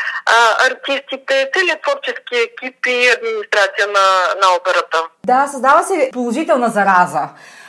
артистите, 0.71 1.51
целият 1.55 1.83
творчески 1.83 2.35
екип 2.35 2.87
и 2.87 3.09
администрация 3.17 3.87
на, 3.87 4.35
на 4.41 4.57
операта. 4.57 5.03
Да, 5.27 5.47
създава 5.47 5.83
се 5.83 6.11
положителна 6.13 6.69
зараза. 6.69 7.29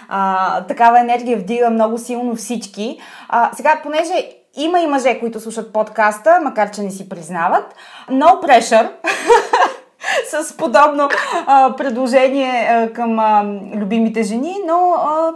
А, 0.10 0.64
такава 0.68 1.00
енергия 1.00 1.38
вдига 1.38 1.70
много 1.70 1.98
силно 1.98 2.36
всички. 2.36 3.02
А, 3.30 3.52
сега, 3.54 3.80
понеже 3.84 4.41
има 4.56 4.80
и 4.80 4.88
мъже, 4.88 5.20
които 5.20 5.40
слушат 5.40 5.74
подкаста, 5.74 6.40
макар 6.44 6.72
че 6.72 6.82
не 6.82 6.92
си 6.92 7.10
признават. 7.10 7.76
No 8.10 8.42
pressure! 8.46 8.92
с 10.30 10.58
подобно 10.58 11.10
а, 11.46 11.76
предложение 11.76 12.68
а, 12.70 12.94
към 12.94 13.20
а, 13.20 13.44
любимите 13.76 14.24
жени, 14.24 14.56
но 14.68 14.94
а, 14.98 15.28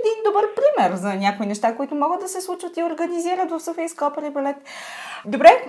един 0.00 0.22
добър 0.24 0.44
пример 0.54 0.96
за 0.96 1.14
някои 1.14 1.46
неща, 1.46 1.76
които 1.76 1.94
могат 1.94 2.20
да 2.20 2.28
се 2.28 2.40
случват 2.40 2.76
и 2.76 2.84
организират 2.84 3.50
в 3.50 3.60
Софийска 3.60 4.06
опера 4.06 4.26
и 4.26 4.30
балет. 4.30 4.56
Добре, 5.24 5.64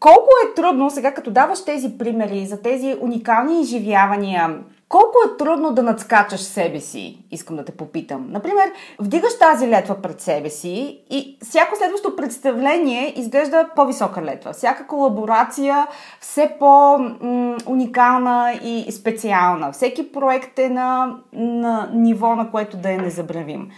колко 0.00 0.28
е 0.44 0.54
трудно 0.54 0.90
сега, 0.90 1.14
като 1.14 1.30
даваш 1.30 1.64
тези 1.64 1.98
примери 1.98 2.46
за 2.46 2.62
тези 2.62 2.96
уникални 3.00 3.60
изживявания, 3.60 4.58
колко 4.92 5.18
е 5.26 5.36
трудно 5.36 5.72
да 5.72 5.82
надскачаш 5.82 6.40
себе 6.40 6.80
си, 6.80 7.24
искам 7.30 7.56
да 7.56 7.64
те 7.64 7.72
попитам. 7.72 8.26
Например, 8.30 8.72
вдигаш 8.98 9.38
тази 9.38 9.68
летва 9.68 10.02
пред 10.02 10.20
себе 10.20 10.50
си 10.50 11.00
и 11.10 11.38
всяко 11.42 11.76
следващо 11.76 12.16
представление 12.16 13.20
изглежда 13.20 13.68
по-висока 13.76 14.22
летва. 14.22 14.52
Всяка 14.52 14.86
колаборация 14.86 15.86
все 16.20 16.56
по-уникална 16.58 18.52
и 18.64 18.92
специална. 18.92 19.72
Всеки 19.72 20.12
проект 20.12 20.58
е 20.58 20.68
на, 20.68 21.16
на 21.32 21.90
ниво, 21.94 22.34
на 22.34 22.50
което 22.50 22.76
да 22.76 22.92
е 22.92 22.96
незабравим. 22.96 23.70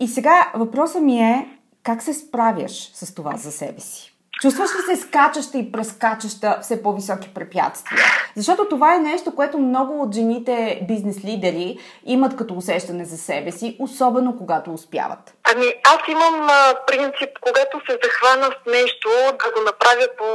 И 0.00 0.08
сега 0.08 0.52
въпросът 0.54 1.02
ми 1.02 1.20
е 1.20 1.58
как 1.82 2.02
се 2.02 2.14
справяш 2.14 2.90
с 2.94 3.14
това 3.14 3.36
за 3.36 3.52
себе 3.52 3.80
си? 3.80 4.17
Чувстваш 4.40 4.70
ли 4.70 4.96
се 4.96 5.02
скачаща 5.02 5.58
и 5.58 5.72
прескачаща 5.72 6.58
все 6.62 6.82
по-високи 6.82 7.34
препятствия? 7.34 8.04
Защото 8.36 8.68
това 8.68 8.94
е 8.94 8.98
нещо, 8.98 9.34
което 9.34 9.58
много 9.58 10.02
от 10.02 10.14
жените 10.14 10.80
бизнес 10.88 11.24
лидери 11.24 11.78
имат 12.04 12.36
като 12.36 12.54
усещане 12.54 13.04
за 13.04 13.18
себе 13.18 13.52
си, 13.52 13.76
особено 13.78 14.36
когато 14.38 14.72
успяват. 14.72 15.34
Ами 15.52 15.66
аз 15.84 15.98
имам 16.08 16.48
а, 16.50 16.74
принцип, 16.86 17.30
когато 17.40 17.80
се 17.90 17.98
захвана 18.04 18.46
с 18.46 18.70
нещо, 18.70 19.08
да 19.44 19.50
го 19.52 19.60
направя 19.64 20.06
по 20.18 20.26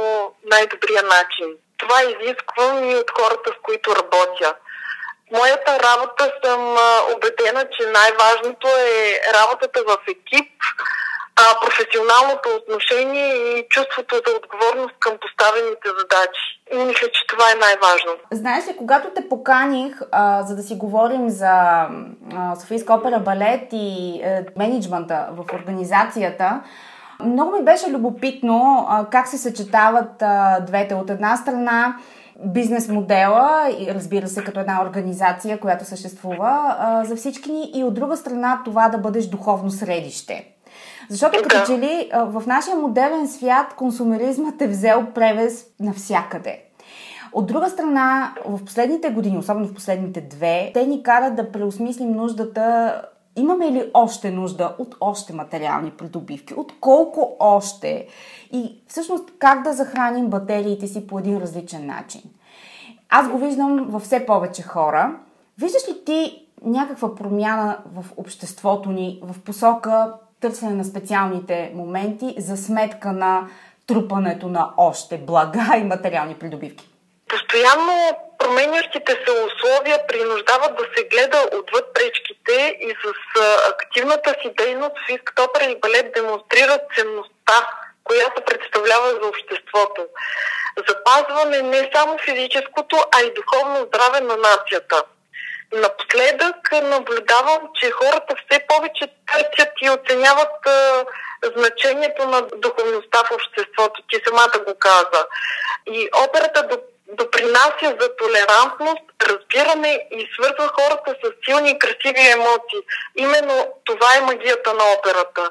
най-добрия 0.50 1.02
начин. 1.02 1.48
Това 1.76 1.98
изисквам 2.02 2.90
и 2.90 2.96
от 2.96 3.10
хората, 3.18 3.50
с 3.50 3.62
които 3.62 3.96
работя. 3.96 4.54
Моята 5.32 5.72
работа 5.88 6.32
съм 6.44 6.76
а, 6.76 7.00
убедена, 7.14 7.64
че 7.74 7.90
най-важното 7.90 8.68
е 8.68 9.20
работата 9.38 9.82
в 9.88 9.96
екип, 10.08 10.52
а, 11.36 11.60
професионалното 11.64 12.48
отношение 12.60 13.34
и 13.34 13.66
чувството 13.68 14.14
за 14.14 14.36
отговорност 14.36 14.94
към 15.00 15.12
поставените 15.20 15.88
задачи. 16.00 16.44
И 16.74 16.76
мисля, 16.76 17.08
че 17.12 17.26
това 17.28 17.44
е 17.52 17.60
най-важно. 17.60 18.12
Знаеш 18.32 18.68
ли, 18.68 18.76
когато 18.76 19.10
те 19.10 19.28
поканих, 19.28 20.00
а, 20.12 20.42
за 20.42 20.56
да 20.56 20.62
си 20.62 20.74
говорим 20.74 21.28
за 21.28 21.50
а, 21.50 22.56
Софийска 22.60 22.94
опера 22.94 23.18
балет 23.18 23.68
и 23.72 24.20
а, 24.24 24.44
менеджмента 24.56 25.28
в 25.32 25.54
организацията, 25.54 26.60
много 27.24 27.56
ми 27.56 27.64
беше 27.64 27.90
любопитно 27.90 28.86
а, 28.88 29.06
как 29.10 29.28
се 29.28 29.38
съчетават 29.38 30.22
а, 30.22 30.60
двете. 30.60 30.94
От 30.94 31.10
една 31.10 31.36
страна 31.36 31.96
бизнес 32.44 32.88
модела, 32.88 33.70
разбира 33.88 34.28
се, 34.28 34.44
като 34.44 34.60
една 34.60 34.82
организация, 34.82 35.60
която 35.60 35.84
съществува 35.84 36.76
а, 36.78 37.04
за 37.04 37.16
всички 37.16 37.52
ни, 37.52 37.70
и 37.74 37.84
от 37.84 37.94
друга 37.94 38.16
страна 38.16 38.60
това 38.64 38.88
да 38.88 38.98
бъдеш 38.98 39.26
духовно 39.26 39.70
средище. 39.70 40.53
Защото 41.10 41.38
като 41.42 41.66
че 41.66 41.78
ли 41.78 42.10
в 42.12 42.42
нашия 42.46 42.76
модерен 42.76 43.28
свят 43.28 43.74
консумеризмът 43.76 44.62
е 44.62 44.68
взел 44.68 45.06
превес 45.14 45.66
навсякъде. 45.80 46.62
От 47.32 47.46
друга 47.46 47.70
страна, 47.70 48.34
в 48.46 48.64
последните 48.64 49.10
години, 49.10 49.38
особено 49.38 49.66
в 49.66 49.74
последните 49.74 50.20
две, 50.20 50.70
те 50.74 50.86
ни 50.86 51.02
карат 51.02 51.36
да 51.36 51.52
преосмислим 51.52 52.12
нуждата 52.12 53.02
имаме 53.36 53.72
ли 53.72 53.90
още 53.94 54.30
нужда 54.30 54.74
от 54.78 54.96
още 55.00 55.32
материални 55.32 55.90
придобивки, 55.90 56.54
от 56.54 56.72
колко 56.80 57.36
още 57.40 58.06
и 58.52 58.82
всъщност 58.88 59.30
как 59.38 59.62
да 59.62 59.72
захраним 59.72 60.26
батериите 60.26 60.86
си 60.86 61.06
по 61.06 61.18
един 61.18 61.38
различен 61.38 61.86
начин. 61.86 62.22
Аз 63.08 63.28
го 63.28 63.38
виждам 63.38 63.86
във 63.88 64.02
все 64.02 64.26
повече 64.26 64.62
хора. 64.62 65.16
Виждаш 65.58 65.88
ли 65.88 66.04
ти 66.04 66.46
някаква 66.64 67.14
промяна 67.14 67.78
в 67.94 68.04
обществото 68.16 68.90
ни 68.90 69.22
в 69.22 69.40
посока 69.40 70.14
търсене 70.44 70.74
на 70.74 70.84
специалните 70.84 71.70
моменти 71.74 72.34
за 72.38 72.56
сметка 72.56 73.08
на 73.12 73.48
трупането 73.86 74.46
на 74.48 74.70
още 74.76 75.18
блага 75.18 75.66
и 75.76 75.84
материални 75.84 76.34
придобивки? 76.38 76.88
Постоянно 77.28 77.94
променящите 78.38 79.12
се 79.12 79.32
условия 79.46 80.06
принуждават 80.08 80.72
да 80.76 80.84
се 80.94 81.08
гледа 81.12 81.38
отвъд 81.60 81.86
пречките 81.94 82.76
и 82.88 82.90
с 83.02 83.06
активната 83.72 84.30
си 84.30 84.48
дейност 84.58 84.96
Фиската 85.06 85.42
опера 85.42 85.64
и 85.70 85.80
балет 85.80 86.12
демонстрират 86.14 86.82
ценността, 86.96 87.58
която 88.04 88.42
представлява 88.50 89.08
за 89.10 89.28
обществото. 89.28 90.02
Запазване 90.88 91.62
не 91.62 91.90
само 91.94 92.18
физическото, 92.18 92.96
а 93.16 93.18
и 93.26 93.34
духовно 93.38 93.86
здраве 93.86 94.20
на 94.20 94.36
нацията– 94.36 94.96
Напоследък 95.72 96.72
наблюдавам, 96.72 97.68
че 97.74 97.90
хората 97.90 98.34
все 98.36 98.66
повече 98.68 99.06
търсят 99.32 99.72
и 99.82 99.90
оценяват 99.90 100.66
а, 100.66 101.04
значението 101.56 102.28
на 102.28 102.42
духовността 102.42 103.18
в 103.18 103.30
обществото. 103.34 104.02
Ти 104.08 104.20
самата 104.26 104.64
го 104.66 104.74
каза. 104.78 105.26
И 105.86 106.08
операта 106.28 106.68
допринася 107.08 107.96
за 108.00 108.16
толерантност, 108.16 109.02
разбиране 109.22 110.06
и 110.10 110.28
свързва 110.34 110.68
хората 110.68 111.14
с 111.24 111.30
силни 111.44 111.70
и 111.70 111.78
красиви 111.78 112.30
емоции. 112.30 112.80
Именно 113.16 113.66
това 113.84 114.16
е 114.16 114.20
магията 114.20 114.74
на 114.74 114.84
операта. 114.98 115.50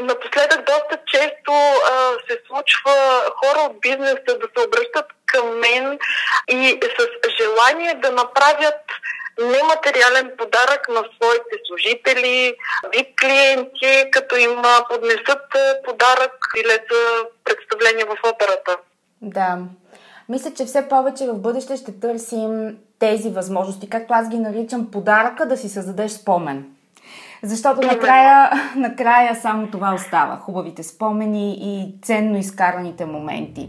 Напоследък 0.00 0.66
доста 0.66 0.98
често 1.06 1.52
а, 1.52 2.12
се 2.28 2.38
случва 2.46 3.22
хора 3.36 3.60
от 3.60 3.80
бизнеса 3.80 4.38
да 4.38 4.48
се 4.56 4.66
обръщат 4.66 5.06
към 5.26 5.58
мен 5.58 5.98
и 6.48 6.80
с 6.98 7.06
желание 7.40 7.94
да 7.94 8.12
направят 8.12 8.80
нематериален 9.40 10.32
подарък 10.38 10.88
на 10.88 11.02
своите 11.14 11.54
служители, 11.66 12.54
VIP 12.84 13.08
клиенти, 13.20 14.10
като 14.10 14.36
им 14.36 14.62
поднесат 14.88 15.42
подарък 15.84 16.34
или 16.56 16.78
за 16.90 17.24
представление 17.44 18.04
в 18.04 18.34
операта. 18.34 18.76
Да. 19.22 19.58
Мисля, 20.28 20.50
че 20.54 20.64
все 20.64 20.88
повече 20.88 21.26
в 21.26 21.38
бъдеще 21.38 21.76
ще 21.76 22.00
търсим 22.00 22.78
тези 22.98 23.30
възможности, 23.30 23.90
както 23.90 24.14
аз 24.14 24.28
ги 24.28 24.38
наричам 24.38 24.90
подаръка 24.90 25.46
да 25.46 25.56
си 25.56 25.68
създадеш 25.68 26.10
спомен. 26.10 26.64
Защото 27.42 27.86
накрая, 27.86 28.50
накрая 28.76 29.36
само 29.36 29.70
това 29.70 29.94
остава. 29.94 30.36
Хубавите 30.36 30.82
спомени 30.82 31.56
и 31.60 31.94
ценно 32.02 32.38
изкараните 32.38 33.04
моменти. 33.04 33.68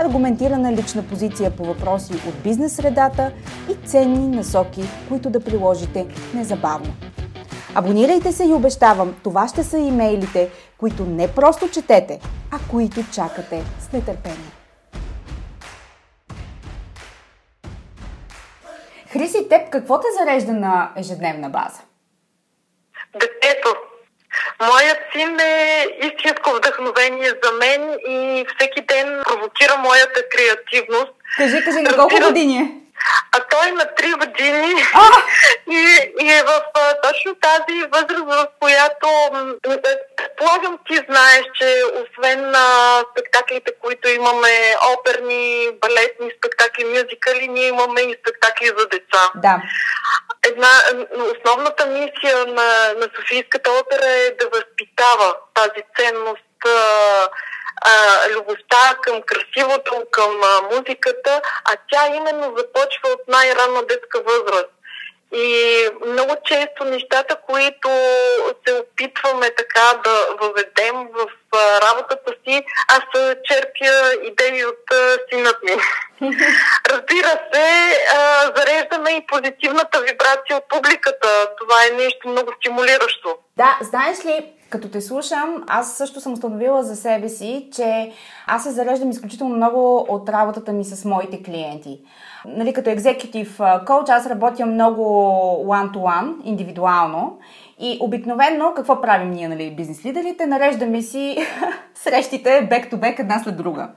аргументирана 0.00 0.72
лична 0.72 1.08
позиция 1.08 1.56
по 1.56 1.64
въпроси 1.64 2.12
от 2.28 2.42
бизнес 2.42 2.74
средата 2.74 3.32
и 3.70 3.86
ценни 3.86 4.36
насоки, 4.36 4.82
които 5.08 5.30
да 5.30 5.44
приложите 5.44 6.06
незабавно. 6.34 6.94
Абонирайте 7.74 8.32
се 8.32 8.44
и 8.44 8.52
обещавам, 8.52 9.16
това 9.22 9.48
ще 9.48 9.64
са 9.64 9.78
имейлите, 9.78 10.50
които 10.78 11.04
не 11.04 11.34
просто 11.34 11.68
четете, 11.68 12.20
а 12.50 12.58
които 12.70 13.04
чакате 13.12 13.62
с 13.80 13.92
нетърпение. 13.92 14.50
Хриси, 19.08 19.48
теб 19.48 19.70
какво 19.70 20.00
те 20.00 20.06
зарежда 20.18 20.52
на 20.52 20.92
ежедневна 20.96 21.50
база? 21.50 21.80
Детето. 23.12 23.89
Моят 24.60 24.98
син 25.12 25.40
е 25.40 25.86
истинско 26.02 26.50
вдъхновение 26.50 27.28
за 27.42 27.52
мен 27.52 27.98
и 28.08 28.44
всеки 28.48 28.80
ден 28.80 29.20
провокира 29.24 29.76
моята 29.78 30.20
креативност. 30.30 31.12
Кажи, 31.36 31.64
кажи, 31.64 31.80
на 31.80 31.96
колко 31.96 32.16
години 32.26 32.56
е? 32.58 32.79
А 33.32 33.40
той 33.50 33.68
е 33.68 33.72
на 33.72 33.84
3 33.84 34.18
години 34.18 34.74
и, 35.70 36.12
и 36.20 36.32
е 36.32 36.42
в 36.42 36.62
а, 36.74 37.00
точно 37.00 37.34
тази 37.34 37.82
възраст, 37.82 38.24
в 38.26 38.46
която 38.60 39.08
предполагам 40.16 40.78
ти 40.86 40.96
знаеш, 41.10 41.44
че 41.54 41.82
освен 41.94 42.50
на 42.50 42.66
спектаклите, 43.10 43.72
които 43.82 44.08
имаме, 44.08 44.74
оперни, 44.92 45.68
балетни 45.80 46.30
спектакли, 46.38 46.84
мюзикали, 46.84 47.48
ние 47.48 47.68
имаме 47.68 48.00
и 48.00 48.16
спектакли 48.20 48.66
за 48.66 48.86
деца. 48.86 49.30
Да. 49.34 49.62
Една, 50.46 50.68
основната 51.34 51.86
мисия 51.86 52.46
на, 52.46 52.94
на 52.96 53.08
Софийската 53.16 53.70
опера 53.70 54.06
е 54.06 54.30
да 54.40 54.48
възпитава 54.48 55.34
тази 55.54 55.82
ценност 55.96 56.66
а, 56.66 57.28
любовта 58.34 58.94
към 59.02 59.22
красивото, 59.22 60.04
към 60.10 60.42
а, 60.42 60.62
музиката, 60.62 61.42
а 61.64 61.76
тя 61.90 62.16
именно 62.16 62.54
започва 62.56 63.08
от 63.08 63.28
най-ранна 63.28 63.82
детска 63.82 64.20
възраст. 64.20 64.70
И 65.32 65.88
много 66.06 66.36
често 66.44 66.84
нещата, 66.84 67.36
които 67.46 67.88
се 68.66 68.74
опитваме 68.74 69.50
така 69.56 70.00
да 70.04 70.26
въведем 70.40 71.08
в 71.14 71.26
работата 71.82 72.32
си, 72.44 72.64
аз 72.88 73.02
черпя 73.44 74.12
идеи 74.22 74.64
от 74.64 74.84
синът 75.32 75.62
ми. 75.62 75.76
Разбира 76.90 77.38
се, 77.52 77.98
зареждаме 78.56 79.10
и 79.10 79.26
позитивната 79.26 80.00
вибрация 80.00 80.56
от 80.56 80.68
публиката. 80.68 81.48
Това 81.60 81.86
е 81.86 81.96
нещо 81.96 82.28
много 82.28 82.52
стимулиращо. 82.56 83.38
Да, 83.60 83.78
знаеш 83.82 84.26
ли, 84.26 84.52
като 84.70 84.88
те 84.88 85.00
слушам, 85.00 85.64
аз 85.68 85.92
също 85.92 86.20
съм 86.20 86.32
установила 86.32 86.82
за 86.82 86.96
себе 86.96 87.28
си, 87.28 87.68
че 87.72 88.12
аз 88.46 88.62
се 88.62 88.70
зареждам 88.70 89.10
изключително 89.10 89.56
много 89.56 90.06
от 90.08 90.28
работата 90.28 90.72
ми 90.72 90.84
с 90.84 91.04
моите 91.04 91.42
клиенти. 91.42 92.00
Нали, 92.46 92.72
като 92.72 92.90
екзекутив 92.90 93.60
коуч, 93.86 94.08
аз 94.08 94.26
работя 94.26 94.66
много 94.66 95.02
one-to-one, 95.66 96.44
индивидуално. 96.44 97.38
И 97.78 97.98
обикновено, 98.00 98.72
какво 98.76 99.00
правим 99.00 99.30
ние, 99.30 99.48
нали, 99.48 99.74
бизнес 99.76 100.04
лидерите? 100.04 100.46
Нареждаме 100.46 101.02
си 101.02 101.38
срещите 101.94 102.68
back-to-back 102.70 103.20
една 103.20 103.38
след 103.38 103.56
друга. 103.56 103.88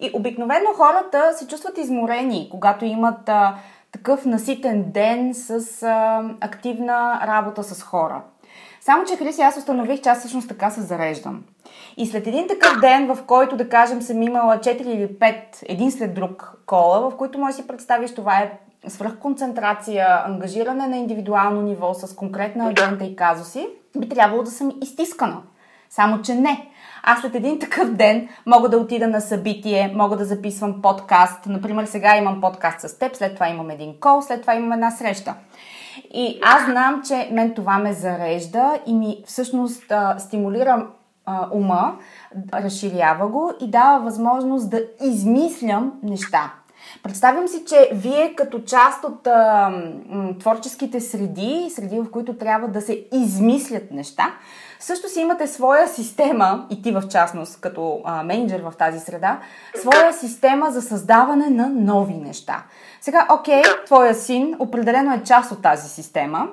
И 0.00 0.10
обикновено 0.14 0.70
хората 0.76 1.32
се 1.32 1.46
чувстват 1.46 1.78
изморени, 1.78 2.48
когато 2.50 2.84
имат 2.84 3.28
а, 3.28 3.54
такъв 3.92 4.24
наситен 4.24 4.84
ден 4.86 5.34
с 5.34 5.82
а, 5.82 6.22
активна 6.40 7.20
работа 7.26 7.62
с 7.62 7.82
хора. 7.82 8.22
Само, 8.90 9.04
че 9.04 9.16
Хриси, 9.16 9.42
аз 9.42 9.56
установих, 9.56 10.00
че 10.00 10.08
аз 10.08 10.18
всъщност 10.18 10.48
така 10.48 10.70
се 10.70 10.80
зареждам. 10.80 11.42
И 11.96 12.06
след 12.06 12.26
един 12.26 12.48
такъв 12.48 12.80
ден, 12.80 13.14
в 13.14 13.18
който, 13.26 13.56
да 13.56 13.68
кажем, 13.68 14.02
съм 14.02 14.22
имала 14.22 14.58
4 14.58 14.82
или 14.82 15.08
5 15.08 15.34
един 15.62 15.92
след 15.92 16.14
друг 16.14 16.52
кола, 16.66 16.98
в 16.98 17.16
които 17.16 17.38
може 17.38 17.56
си 17.56 17.66
представиш, 17.66 18.14
това 18.14 18.38
е 18.38 18.58
свръхконцентрация, 18.88 20.06
ангажиране 20.24 20.86
на 20.86 20.96
индивидуално 20.96 21.62
ниво 21.62 21.94
с 21.94 22.16
конкретна 22.16 22.68
агента 22.68 23.04
и 23.04 23.16
казуси, 23.16 23.68
би 23.96 24.08
трябвало 24.08 24.42
да 24.42 24.50
съм 24.50 24.72
изтискана. 24.82 25.42
Само, 25.90 26.22
че 26.22 26.34
не. 26.34 26.69
Аз 27.02 27.20
след 27.20 27.34
един 27.34 27.58
такъв 27.58 27.90
ден 27.90 28.28
мога 28.46 28.68
да 28.68 28.78
отида 28.78 29.08
на 29.08 29.20
събитие, 29.20 29.92
мога 29.96 30.16
да 30.16 30.24
записвам 30.24 30.82
подкаст. 30.82 31.46
Например, 31.46 31.84
сега 31.84 32.16
имам 32.16 32.40
подкаст 32.40 32.80
с 32.80 32.98
теб, 32.98 33.16
след 33.16 33.34
това 33.34 33.48
имам 33.48 33.70
един 33.70 34.00
кол, 34.00 34.22
след 34.22 34.40
това 34.40 34.54
имам 34.54 34.72
една 34.72 34.90
среща. 34.90 35.34
И 36.14 36.40
аз 36.44 36.64
знам, 36.64 37.02
че 37.06 37.28
мен 37.32 37.54
това 37.54 37.78
ме 37.78 37.92
зарежда 37.92 38.80
и 38.86 38.94
ми 38.94 39.22
всъщност 39.26 39.92
стимулира 40.18 40.86
ума, 41.52 41.96
разширява 42.52 43.28
го 43.28 43.52
и 43.60 43.70
дава 43.70 44.04
възможност 44.04 44.70
да 44.70 44.82
измислям 45.04 45.92
неща. 46.02 46.52
Представям 47.02 47.48
си, 47.48 47.64
че 47.68 47.90
вие 47.92 48.34
като 48.36 48.60
част 48.60 49.04
от 49.04 49.26
а, 49.26 49.70
м, 50.08 50.38
творческите 50.38 51.00
среди, 51.00 51.70
среди 51.74 52.00
в 52.00 52.10
които 52.10 52.36
трябва 52.36 52.68
да 52.68 52.80
се 52.80 53.04
измислят 53.12 53.90
неща, 53.90 54.34
също 54.80 55.08
си 55.08 55.20
имате 55.20 55.46
своя 55.46 55.88
система, 55.88 56.66
и 56.70 56.82
ти 56.82 56.92
в 56.92 57.02
частност 57.10 57.60
като 57.60 58.00
а, 58.04 58.22
менеджер 58.22 58.60
в 58.60 58.72
тази 58.78 59.00
среда, 59.00 59.38
своя 59.80 60.12
система 60.12 60.70
за 60.70 60.82
създаване 60.82 61.50
на 61.50 61.68
нови 61.68 62.14
неща. 62.14 62.62
Сега, 63.00 63.26
окей, 63.30 63.62
твоя 63.86 64.14
син 64.14 64.56
определено 64.58 65.14
е 65.14 65.22
част 65.22 65.52
от 65.52 65.62
тази 65.62 65.88
система. 65.88 66.48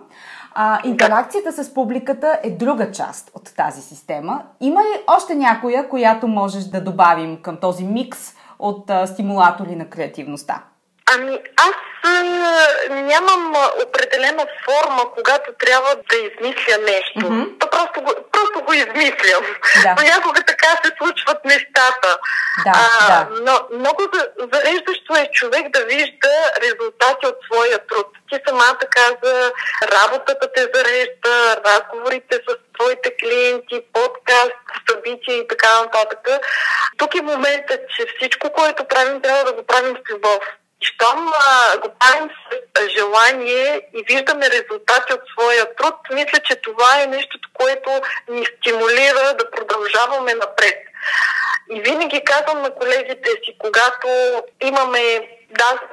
А, 0.53 0.79
интеракцията 0.83 1.63
с 1.63 1.73
публиката 1.73 2.39
е 2.43 2.51
друга 2.51 2.91
част 2.91 3.31
от 3.33 3.55
тази 3.55 3.81
система. 3.81 4.43
Има 4.59 4.81
ли 4.81 5.03
още 5.07 5.35
някоя, 5.35 5.89
която 5.89 6.27
можеш 6.27 6.63
да 6.63 6.81
добавим 6.81 7.37
към 7.41 7.57
този 7.57 7.83
микс 7.83 8.36
от 8.59 8.89
а, 8.89 9.07
стимулатори 9.07 9.75
на 9.75 9.89
креативността? 9.89 10.63
Ами, 11.13 11.39
аз 11.57 11.75
нямам 12.89 13.53
определена 13.85 14.45
форма, 14.65 15.11
когато 15.13 15.51
трябва 15.59 15.95
да 15.95 16.15
измисля 16.15 16.77
нещо. 16.77 17.19
Mm-hmm. 17.19 17.59
То 17.59 17.69
просто 17.69 18.01
го, 18.01 18.13
просто 18.31 18.61
го 18.61 18.73
измислям. 18.73 19.43
Да. 19.83 19.95
Понякога 19.97 20.41
така 20.47 20.69
се 20.83 20.91
случват 20.97 21.45
нещата. 21.45 22.17
Да, 22.65 22.71
а, 22.75 23.07
да. 23.07 23.27
Но 23.41 23.77
много 23.79 24.03
зареждащо 24.53 25.13
е 25.17 25.29
човек 25.33 25.69
да 25.69 25.85
вижда 25.85 26.33
резултати 26.61 27.25
от 27.25 27.35
своя 27.45 27.79
труд. 27.87 28.07
Ти 28.31 28.39
самата 28.47 28.85
каза, 28.89 29.51
работата 29.91 30.51
те 30.55 30.61
зарежда, 30.73 31.61
разговорите 31.65 32.35
с 32.49 32.55
твоите 32.79 33.15
клиенти, 33.19 33.81
подкаст, 33.93 34.61
събития 34.89 35.37
и 35.37 35.47
така 35.47 35.81
нататък. 35.81 36.19
Тук 36.97 37.15
е 37.15 37.21
моментът, 37.21 37.79
че 37.95 38.05
всичко, 38.17 38.49
което 38.51 38.85
правим, 38.85 39.21
трябва 39.21 39.43
да 39.43 39.53
го 39.53 39.63
правим 39.63 39.95
с 39.95 40.13
любов. 40.13 40.39
Щом 40.81 41.33
а, 41.33 41.77
го 41.77 41.89
правим 41.99 42.29
с 42.77 42.89
желание 42.89 43.81
и 43.93 44.03
виждаме 44.09 44.49
резултати 44.49 45.13
от 45.13 45.21
своя 45.31 45.75
труд, 45.75 45.95
мисля, 46.11 46.39
че 46.39 46.55
това 46.55 47.01
е 47.01 47.07
нещото, 47.07 47.49
което 47.53 47.89
ни 48.29 48.45
стимулира 48.45 49.33
да 49.33 49.51
продължаваме 49.51 50.33
напред. 50.33 50.77
И 51.69 51.81
винаги 51.81 52.23
казвам 52.23 52.61
на 52.61 52.75
колегите 52.75 53.29
си, 53.29 53.55
когато 53.59 54.07
имаме 54.61 55.29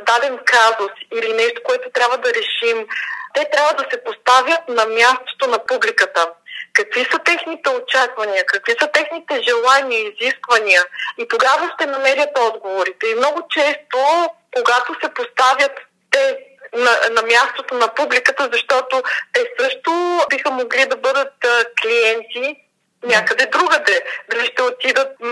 даден 0.07 0.39
казус 0.45 0.93
или 1.15 1.33
нещо, 1.33 1.61
което 1.65 1.91
трябва 1.91 2.19
да 2.19 2.35
решим, 2.35 2.87
те 3.35 3.51
трябва 3.53 3.75
да 3.75 3.85
се 3.91 4.05
поставят 4.05 4.69
на 4.69 4.87
мястото 4.87 5.47
на 5.47 5.59
публиката. 5.67 6.29
какви 6.73 7.05
са 7.05 7.19
техните 7.19 7.71
очаквания, 7.71 8.47
какви 8.47 8.75
са 8.81 8.89
техните 8.89 9.43
желания 9.43 10.01
и 10.01 10.15
изисквания. 10.19 10.83
И 11.19 11.29
тогава 11.29 11.73
ще 11.75 11.87
намерят 11.87 12.39
отговорите. 12.39 13.07
И 13.07 13.15
много 13.15 13.49
често, 13.51 13.99
когато 14.55 14.95
се 15.03 15.15
поставят 15.15 15.73
те 16.11 16.39
на, 16.75 16.91
на 17.11 17.23
мястото 17.23 17.75
на 17.75 17.89
публиката, 17.95 18.49
защото 18.53 19.03
те 19.33 19.47
също 19.61 20.21
биха 20.31 20.51
могли 20.51 20.87
да 20.87 20.97
бъдат 20.97 21.33
клиенти 21.83 22.57
някъде 23.07 23.47
другаде. 23.47 24.05
Дали 24.31 24.47
ще 24.47 24.63
отидат 24.63 25.21
м- 25.21 25.31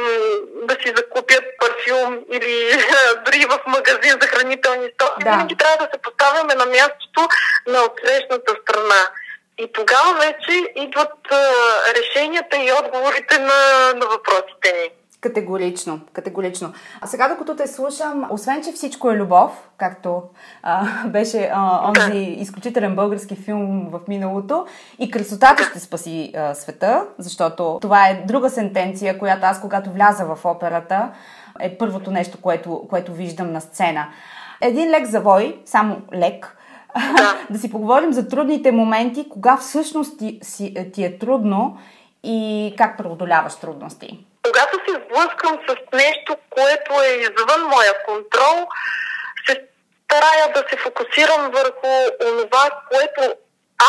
да 0.63 0.75
си 0.75 0.93
закупят 0.97 1.45
парфюм 1.59 2.25
или 2.33 2.85
дори 3.25 3.45
в 3.45 3.61
магазин 3.67 4.19
за 4.21 4.27
хранителни 4.27 4.89
стоки. 4.95 5.25
Да. 5.25 5.31
Винаги 5.31 5.57
трябва 5.57 5.77
да 5.77 5.89
се 5.93 6.03
поставяме 6.03 6.55
на 6.55 6.67
мястото 6.67 7.29
на 7.67 7.83
отсрещната 7.83 8.55
страна. 8.63 9.11
И 9.59 9.73
тогава 9.73 10.15
вече 10.15 10.73
идват 10.77 11.13
а, 11.31 11.53
решенията 11.95 12.57
и 12.57 12.73
отговорите 12.73 13.39
на, 13.39 13.93
на 13.95 14.07
въпросите 14.07 14.73
ни. 14.73 14.91
Категорично, 15.23 16.01
категорично. 16.13 16.73
А 17.01 17.07
сега, 17.07 17.29
докато 17.29 17.57
те 17.57 17.67
слушам, 17.67 18.27
освен, 18.31 18.63
че 18.65 18.73
всичко 18.73 19.11
е 19.11 19.17
любов, 19.17 19.71
както 19.77 20.23
а, 20.63 20.87
беше 21.09 21.51
а, 21.53 21.91
онзи 21.91 22.19
изключителен 22.19 22.95
български 22.95 23.37
филм 23.37 23.89
в 23.91 24.01
миналото, 24.09 24.67
и 24.99 25.11
красотата 25.11 25.63
ще 25.63 25.81
спаси 25.81 26.33
а, 26.37 26.55
света, 26.55 27.07
защото 27.19 27.79
това 27.83 28.09
е 28.09 28.25
друга 28.27 28.51
сентенция, 28.51 29.19
която 29.19 29.47
аз, 29.47 29.61
когато 29.61 29.91
вляза 29.91 30.25
в 30.25 30.45
операта, 30.45 31.11
е 31.61 31.79
първото 31.79 32.11
нещо, 32.11 32.39
което, 32.41 32.87
което 32.89 33.13
виждам 33.13 33.53
на 33.53 33.61
сцена. 33.61 34.07
Един 34.61 34.91
лек 34.91 35.07
завой, 35.07 35.61
само 35.65 35.97
лек, 36.15 36.57
да. 37.17 37.39
да 37.51 37.59
си 37.59 37.71
поговорим 37.71 38.13
за 38.13 38.29
трудните 38.29 38.73
моменти, 38.73 39.29
кога 39.29 39.57
всъщност 39.57 40.19
ти, 40.19 40.39
си, 40.43 40.91
ти 40.93 41.05
е 41.05 41.19
трудно 41.19 41.79
и 42.23 42.75
как 42.79 42.99
преодоляваш 42.99 43.55
трудности. 43.57 44.27
Когато 44.43 44.79
се 44.89 45.01
сблъскам 45.05 45.59
с 45.69 45.77
нещо, 45.93 46.37
което 46.51 47.03
е 47.03 47.09
извън 47.09 47.63
моя 47.63 48.05
контрол, 48.05 48.69
се 49.47 49.65
старая 50.05 50.53
да 50.53 50.65
се 50.71 50.77
фокусирам 50.77 51.51
върху 51.51 52.11
онова, 52.27 52.71
което 52.91 53.35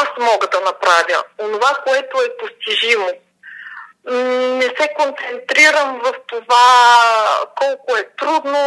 аз 0.01 0.07
мога 0.19 0.47
да 0.47 0.59
направя, 0.59 1.23
онова, 1.39 1.69
което 1.87 2.21
е 2.21 2.37
постижимо. 2.37 3.09
Не 4.57 4.65
се 4.77 4.89
концентрирам 4.97 6.01
в 6.03 6.13
това 6.27 6.65
колко 7.55 7.97
е 7.97 8.09
трудно, 8.17 8.59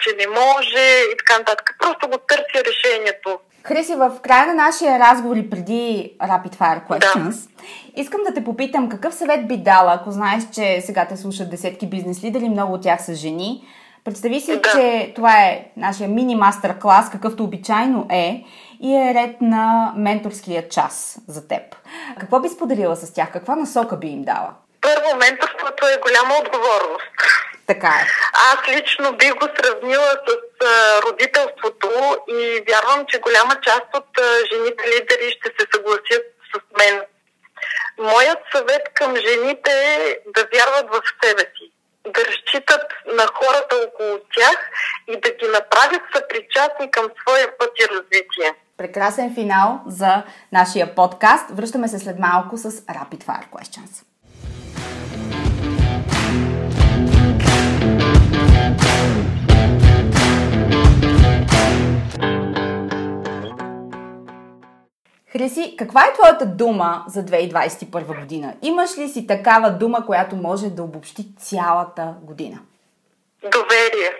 че 0.00 0.12
не 0.16 0.26
може 0.26 1.04
и 1.12 1.16
така 1.18 1.38
нататък. 1.38 1.70
Просто 1.78 2.08
го 2.08 2.18
търся 2.18 2.64
решението. 2.64 3.40
Хриси, 3.68 3.94
в 3.94 4.12
края 4.22 4.46
на 4.46 4.54
нашия 4.54 4.98
разговор 4.98 5.36
и 5.36 5.50
преди 5.50 6.12
Rapid 6.22 6.56
Fire 6.56 6.88
Questions, 6.88 7.30
да. 7.30 7.64
искам 7.96 8.20
да 8.26 8.34
те 8.34 8.44
попитам 8.44 8.88
какъв 8.88 9.14
съвет 9.14 9.48
би 9.48 9.56
дала, 9.56 9.92
ако 9.94 10.10
знаеш, 10.10 10.42
че 10.52 10.80
сега 10.80 11.06
те 11.08 11.16
слушат 11.16 11.50
десетки 11.50 11.86
бизнес 11.86 12.24
лидери, 12.24 12.48
много 12.48 12.74
от 12.74 12.82
тях 12.82 13.04
са 13.04 13.14
жени. 13.14 13.64
Представи 14.04 14.40
си, 14.40 14.60
да. 14.60 14.70
че 14.72 15.12
това 15.14 15.38
е 15.38 15.66
нашия 15.76 16.08
мини 16.08 16.36
мастер 16.36 16.78
клас, 16.78 17.10
какъвто 17.10 17.44
обичайно 17.44 18.06
е, 18.10 18.44
и 18.80 18.94
е 18.94 19.14
ред 19.14 19.40
на 19.40 19.92
менторския 19.96 20.68
час 20.68 21.18
за 21.28 21.48
теб. 21.48 21.62
Какво 22.20 22.40
би 22.40 22.48
споделила 22.48 22.96
с 22.96 23.14
тях? 23.14 23.32
Каква 23.32 23.56
насока 23.56 23.96
би 23.96 24.06
им 24.06 24.22
дала? 24.22 24.50
Първо, 24.80 25.18
менторството 25.18 25.86
е 25.86 26.00
голяма 26.02 26.34
отговорност. 26.40 27.04
Така 27.66 27.88
е. 27.88 28.06
Аз 28.52 28.76
лично 28.76 29.16
бих 29.18 29.34
го 29.34 29.46
сравнила 29.56 30.10
с 30.26 30.45
родителството 31.06 31.88
и 32.28 32.64
вярвам, 32.68 33.06
че 33.08 33.20
голяма 33.20 33.60
част 33.60 33.86
от 33.94 34.08
жените 34.52 34.84
лидери 34.88 35.36
ще 35.36 35.48
се 35.58 35.66
съгласят 35.74 36.24
с 36.50 36.78
мен. 36.78 37.02
Моят 37.98 38.38
съвет 38.54 38.82
към 38.94 39.16
жените 39.16 39.70
е 39.70 40.18
да 40.34 40.48
вярват 40.54 40.86
в 40.90 41.02
себе 41.22 41.40
си, 41.40 41.72
да 42.06 42.20
разчитат 42.24 42.86
на 43.06 43.26
хората 43.26 43.76
около 43.86 44.18
тях 44.36 44.70
и 45.08 45.20
да 45.20 45.30
ги 45.30 45.48
направят 45.48 46.02
съпричастни 46.14 46.90
към 46.90 47.04
своя 47.20 47.58
път 47.58 47.70
и 47.80 47.88
развитие. 47.88 48.54
Прекрасен 48.76 49.34
финал 49.34 49.80
за 49.86 50.22
нашия 50.52 50.94
подкаст. 50.94 51.50
Връщаме 51.50 51.88
се 51.88 51.98
след 51.98 52.18
малко 52.18 52.56
с 52.56 52.70
Rapid 52.70 53.24
Fire 53.24 53.48
Questions. 53.50 54.04
Хриси, 65.36 65.74
каква 65.78 66.06
е 66.06 66.12
твоята 66.12 66.46
дума 66.46 67.04
за 67.08 67.24
2021 67.24 68.20
година? 68.20 68.54
Имаш 68.62 68.98
ли 68.98 69.08
си 69.08 69.26
такава 69.26 69.70
дума, 69.70 70.06
която 70.06 70.36
може 70.36 70.70
да 70.70 70.82
обобщи 70.82 71.26
цялата 71.38 72.14
година? 72.22 72.58
Доверие. 73.42 74.10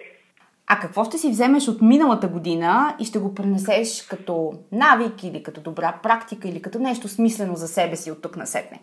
А 0.66 0.80
какво 0.80 1.04
ще 1.04 1.18
си 1.18 1.30
вземеш 1.30 1.68
от 1.68 1.82
миналата 1.82 2.28
година 2.28 2.96
и 3.00 3.04
ще 3.04 3.18
го 3.18 3.34
пренесеш 3.34 4.02
като 4.02 4.52
навик 4.72 5.22
или 5.22 5.42
като 5.42 5.60
добра 5.60 5.98
практика 6.02 6.48
или 6.48 6.62
като 6.62 6.78
нещо 6.78 7.08
смислено 7.08 7.56
за 7.56 7.68
себе 7.68 7.96
си 7.96 8.10
от 8.10 8.22
тук 8.22 8.36
на 8.36 8.46
сетне? 8.46 8.80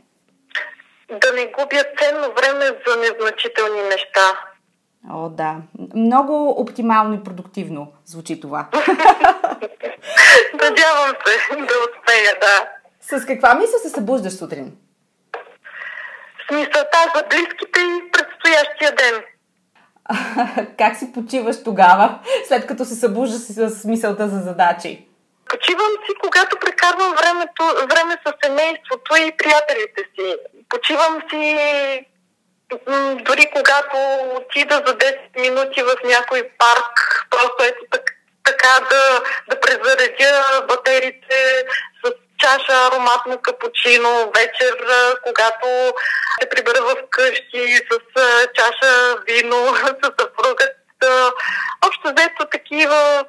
Да 1.09 1.33
не 1.33 1.45
губя 1.45 1.83
ценно 1.99 2.33
време 2.33 2.65
за 2.87 2.97
незначителни 2.97 3.81
неща. 3.81 4.52
О, 5.09 5.29
да. 5.29 5.55
Много 5.95 6.49
оптимално 6.49 7.13
и 7.13 7.23
продуктивно 7.23 7.93
звучи 8.05 8.39
това. 8.39 8.69
Надявам 10.53 11.15
се 11.25 11.55
да 11.55 11.63
успея, 11.63 12.33
да. 12.41 12.69
С 13.01 13.25
каква 13.25 13.55
мисъл 13.55 13.79
се 13.79 13.89
събуждаш 13.89 14.33
сутрин? 14.33 14.77
С 16.47 16.55
мисълта 16.55 17.11
за 17.15 17.23
близките 17.29 17.79
и 17.79 18.11
предстоящия 18.11 18.95
ден. 18.95 19.23
как 20.77 20.95
си 20.95 21.13
почиваш 21.13 21.63
тогава, 21.63 22.19
след 22.47 22.67
като 22.67 22.85
се 22.85 22.95
събуждаш 22.95 23.41
с 23.41 23.85
мисълта 23.85 24.27
за 24.27 24.39
задачи? 24.39 25.07
Почивам 25.49 25.91
си, 26.05 26.13
когато 26.23 26.57
прекарвам 26.59 27.13
времето, 27.15 27.63
време 27.93 28.17
с 28.27 28.33
семейството 28.45 29.15
и 29.15 29.37
приятелите 29.37 30.01
си. 30.15 30.35
Почивам 30.69 31.21
си 31.29 31.57
дори 33.21 33.49
когато 33.55 33.97
отида 34.35 34.75
за 34.85 34.97
10 34.97 35.17
минути 35.35 35.83
в 35.83 35.95
някой 36.03 36.49
парк, 36.57 37.25
просто 37.29 37.63
ето 37.63 37.85
така, 37.91 38.13
така 38.43 38.79
да, 38.89 39.21
да 39.49 39.59
презаредя 39.59 40.61
батериите 40.67 41.65
с 42.05 42.11
чаша 42.39 42.87
ароматно 42.87 43.37
капучино 43.41 44.31
вечер, 44.35 44.77
когато 45.23 45.93
се 46.41 46.49
прибера 46.49 46.81
в 46.81 46.95
къщи 47.09 47.79
с 47.91 47.99
чаша 48.53 49.15
вино, 49.27 49.75
с 49.75 50.11
съпругът. 50.19 50.75
Общо 51.85 52.03
взето 52.03 52.45
такива 52.51 53.25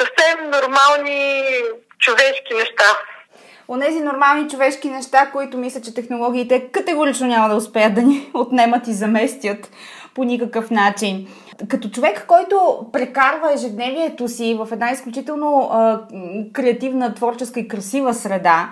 съвсем 0.00 0.50
нормални 0.50 1.44
човешки 1.98 2.54
неща. 2.54 2.98
Онези 3.68 4.00
нормални 4.00 4.48
човешки 4.48 4.90
неща, 4.90 5.30
които 5.32 5.58
мисля, 5.58 5.80
че 5.80 5.94
технологиите 5.94 6.68
категорично 6.68 7.26
няма 7.26 7.48
да 7.48 7.56
успеят 7.56 7.94
да 7.94 8.02
ни 8.02 8.30
отнемат 8.34 8.88
и 8.88 8.92
заместят 8.92 9.70
по 10.14 10.24
никакъв 10.24 10.70
начин 10.70 11.26
като 11.68 11.90
човек, 11.90 12.24
който 12.28 12.86
прекарва 12.92 13.52
ежедневието 13.52 14.28
си 14.28 14.54
в 14.54 14.68
една 14.72 14.90
изключително 14.90 15.68
а, 15.72 16.00
креативна, 16.52 17.14
творческа 17.14 17.60
и 17.60 17.68
красива 17.68 18.14
среда, 18.14 18.70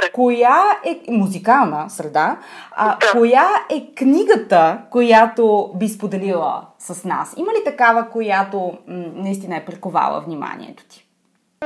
да. 0.00 0.12
коя 0.12 0.62
е 0.84 1.12
музикална 1.12 1.90
среда, 1.90 2.36
а, 2.70 2.96
да. 2.98 3.10
коя 3.12 3.46
е 3.70 3.94
книгата, 3.94 4.78
която 4.90 5.70
би 5.74 5.88
споделила 5.88 6.62
с 6.78 7.04
нас? 7.04 7.34
Има 7.36 7.52
ли 7.52 7.64
такава, 7.64 8.08
която 8.10 8.58
м- 8.58 9.04
наистина 9.14 9.56
е 9.56 9.64
приковала 9.64 10.20
вниманието 10.20 10.84
ти? 10.88 11.05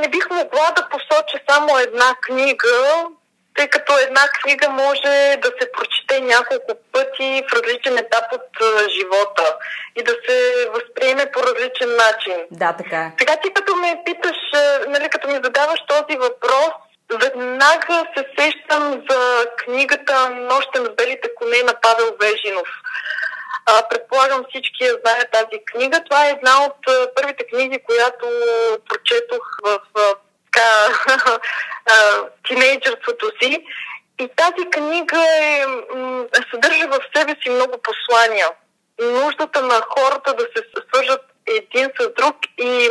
Не 0.00 0.08
бих 0.08 0.30
могла 0.30 0.70
да 0.76 0.88
посоча 0.90 1.38
само 1.50 1.78
една 1.78 2.14
книга, 2.22 3.06
тъй 3.56 3.68
като 3.68 3.98
една 3.98 4.28
книга 4.28 4.68
може 4.68 5.36
да 5.42 5.48
се 5.60 5.72
прочете 5.72 6.20
няколко 6.20 6.72
пъти 6.92 7.44
в 7.48 7.52
различен 7.52 7.98
етап 7.98 8.24
от 8.32 8.48
живота 8.98 9.56
и 9.96 10.02
да 10.02 10.12
се 10.28 10.66
възприеме 10.74 11.30
по 11.32 11.42
различен 11.42 11.90
начин. 11.96 12.36
Да, 12.50 12.76
така 12.78 12.96
е. 12.96 13.12
Сега 13.18 13.36
ти 13.42 13.52
като 13.54 13.76
ме 13.76 14.02
питаш, 14.06 14.36
нали, 14.88 15.08
като 15.08 15.28
ми 15.28 15.34
задаваш 15.34 15.80
този 15.88 16.18
въпрос, 16.18 16.70
веднага 17.18 18.04
се 18.16 18.24
сещам 18.38 19.02
за 19.10 19.46
книгата 19.64 20.30
Нощен 20.30 20.84
с 20.84 20.94
белите 20.96 21.28
коне 21.34 21.62
на 21.62 21.74
Павел 21.82 22.16
Вежинов. 22.20 22.68
А, 23.66 23.88
предполагам 23.88 24.44
всички 24.48 24.84
знаят 24.84 25.30
тази 25.32 25.64
книга. 25.66 26.04
Това 26.04 26.26
е 26.26 26.30
една 26.30 26.64
от 26.64 26.76
първите 27.16 27.46
книги, 27.46 27.82
която 27.84 28.26
прочетох 28.88 29.44
в 29.64 29.80
така, 30.52 31.40
тинейджърството 32.48 33.30
си. 33.42 33.64
И 34.18 34.28
тази 34.36 34.70
книга 34.70 35.18
е, 35.18 35.64
съдържа 36.50 36.88
в 36.88 37.00
себе 37.16 37.36
си 37.42 37.50
много 37.50 37.74
послания. 37.82 38.48
Нуждата 39.00 39.62
на 39.62 39.80
хората 39.80 40.34
да 40.34 40.42
се 40.42 40.64
свържат 40.88 41.22
един 41.46 41.90
с 42.00 42.08
друг 42.18 42.36
и 42.58 42.90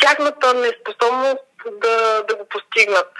тяхната 0.00 0.54
неспособност 0.54 1.44
да, 1.66 2.22
да 2.28 2.36
го 2.36 2.44
постигнат. 2.48 3.12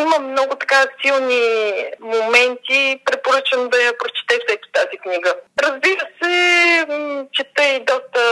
Има 0.00 0.18
много 0.18 0.56
така 0.56 0.84
силни 1.02 1.72
моменти. 2.00 3.00
Препоръчвам 3.04 3.68
да 3.68 3.82
я 3.82 3.98
прочете 3.98 4.38
всеки 4.46 4.72
тази 4.72 4.96
книга. 5.02 5.34
Разбира 5.62 6.06
се, 6.22 6.86
чета 7.32 7.64
и 7.64 7.84
доста 7.84 8.22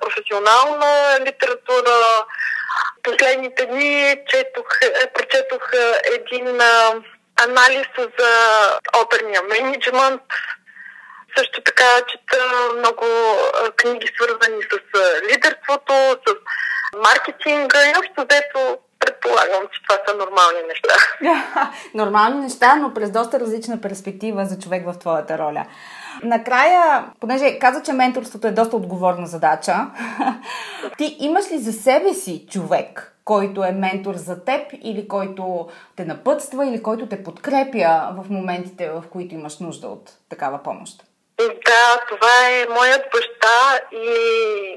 професионална 0.00 1.18
литература. 1.20 2.24
Последните 3.02 3.66
дни 3.66 4.16
четох, 4.28 4.66
е, 4.82 5.12
прочетох 5.12 5.70
един 6.14 6.60
анализ 7.42 7.86
за 8.18 8.30
оперния 9.04 9.42
менеджмент. 9.42 10.22
Също 11.36 11.62
така 11.62 11.84
чета 12.08 12.44
много 12.78 13.06
книги 13.76 14.12
свързани 14.16 14.62
с 14.62 14.78
лидерството, 15.30 15.92
с 16.26 16.34
маркетинга 16.96 17.86
и 17.86 17.94
общо 17.98 18.26
взето 18.30 18.78
предполагам, 19.24 19.68
че 19.72 19.82
това 19.82 19.98
са 20.08 20.16
нормални 20.16 20.58
неща. 20.68 20.94
нормални 21.94 22.40
неща, 22.40 22.76
но 22.76 22.94
през 22.94 23.10
доста 23.10 23.40
различна 23.40 23.80
перспектива 23.80 24.46
за 24.46 24.58
човек 24.58 24.86
в 24.86 24.98
твоята 24.98 25.38
роля. 25.38 25.66
Накрая, 26.22 27.04
понеже 27.20 27.58
каза, 27.58 27.82
че 27.82 27.92
менторството 27.92 28.46
е 28.46 28.50
доста 28.50 28.76
отговорна 28.76 29.26
задача, 29.26 29.74
ти 30.98 31.16
имаш 31.20 31.52
ли 31.52 31.58
за 31.58 31.72
себе 31.72 32.14
си 32.14 32.46
човек, 32.50 33.16
който 33.24 33.64
е 33.64 33.72
ментор 33.72 34.14
за 34.14 34.44
теб 34.44 34.72
или 34.82 35.08
който 35.08 35.68
те 35.96 36.04
напътства 36.04 36.66
или 36.66 36.82
който 36.82 37.06
те 37.06 37.24
подкрепя 37.24 38.14
в 38.18 38.30
моментите, 38.30 38.90
в 38.90 39.04
които 39.10 39.34
имаш 39.34 39.58
нужда 39.58 39.88
от 39.88 40.12
такава 40.28 40.62
помощ? 40.62 41.04
Да, 41.38 42.00
това 42.08 42.48
е 42.50 42.66
моят 42.68 43.02
баща 43.12 43.80
и 43.92 44.06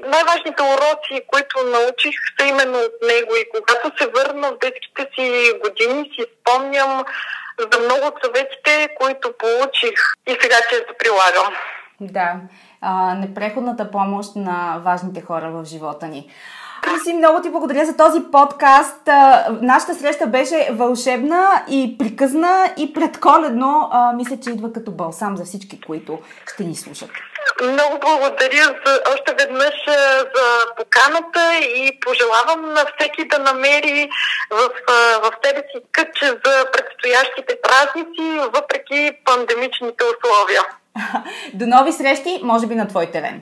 най-важните 0.06 0.62
уроци, 0.62 1.26
които 1.26 1.58
научих 1.64 2.14
са 2.40 2.46
именно 2.46 2.78
от 2.78 2.96
него 3.02 3.32
и 3.36 3.50
когато 3.54 3.98
се 3.98 4.06
върна 4.06 4.48
в 4.48 4.58
детските 4.58 5.08
си 5.14 5.52
години 5.64 6.10
си 6.14 6.26
спомням 6.40 7.04
за 7.72 7.78
много 7.78 8.06
от 8.06 8.14
съветите, 8.24 8.88
които 9.00 9.32
получих 9.38 9.98
и 10.26 10.36
сега 10.40 10.56
често 10.70 10.94
прилагам. 10.98 11.54
Да, 12.00 12.34
а, 12.80 13.14
непреходната 13.14 13.90
помощ 13.90 14.36
на 14.36 14.80
важните 14.84 15.20
хора 15.20 15.50
в 15.50 15.64
живота 15.64 16.06
ни. 16.06 16.30
Криси, 16.82 17.12
много 17.12 17.42
ти 17.42 17.50
благодаря 17.50 17.84
за 17.84 17.96
този 17.96 18.20
подкаст. 18.32 19.06
Нашата 19.62 19.94
среща 19.94 20.26
беше 20.26 20.68
вълшебна 20.72 21.62
и 21.70 21.98
приказна 21.98 22.72
и 22.76 22.92
предколедно. 22.92 23.90
Мисля, 24.16 24.36
че 24.42 24.50
идва 24.50 24.72
като 24.72 24.90
балсам 24.90 25.36
за 25.36 25.44
всички, 25.44 25.80
които 25.80 26.18
ще 26.52 26.64
ни 26.64 26.74
слушат. 26.76 27.10
Много 27.62 27.98
благодаря 28.00 28.64
за, 28.86 29.00
още 29.12 29.34
веднъж 29.38 29.74
за 30.34 30.64
поканата 30.76 31.58
и 31.76 32.00
пожелавам 32.00 32.72
на 32.72 32.84
всеки 32.96 33.28
да 33.28 33.38
намери 33.38 34.10
в, 34.50 34.70
в 35.22 35.30
себе 35.44 35.62
си 35.72 35.82
кътче 35.92 36.26
за 36.26 36.64
предстоящите 36.72 37.56
празници, 37.62 38.50
въпреки 38.54 39.10
пандемичните 39.24 40.04
условия. 40.04 40.62
До 41.54 41.66
нови 41.66 41.92
срещи, 41.92 42.40
може 42.42 42.66
би 42.66 42.74
на 42.74 42.88
твой 42.88 43.06
терен. 43.06 43.40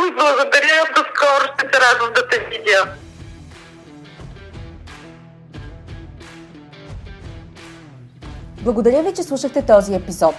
Благодаря, 0.00 0.84
до 0.96 1.02
скоро 1.14 1.52
ще 1.54 1.57
се 1.78 1.94
радвам 1.94 2.12
да 2.14 2.28
те 2.28 2.38
видя. 2.38 2.92
Благодаря 8.62 9.02
ви, 9.02 9.14
че 9.14 9.22
слушахте 9.22 9.62
този 9.62 9.94
епизод. 9.94 10.34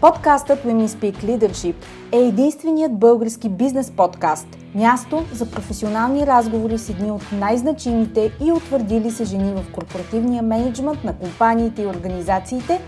Подкастът 0.00 0.64
Women 0.64 0.86
Speak 0.86 1.24
Leadership 1.24 1.74
е 2.12 2.18
единственият 2.18 2.98
български 2.98 3.48
бизнес 3.48 3.90
подкаст, 3.90 4.46
място 4.74 5.24
за 5.32 5.50
професионални 5.50 6.26
разговори 6.26 6.78
с 6.78 6.88
едни 6.88 7.10
от 7.10 7.32
най-значимите 7.32 8.32
и 8.44 8.52
утвърдили 8.52 9.10
се 9.10 9.24
жени 9.24 9.54
в 9.54 9.72
корпоративния 9.72 10.42
менеджмент 10.42 11.04
на 11.04 11.18
компаниите 11.18 11.82
и 11.82 11.86
организациите, 11.86 12.80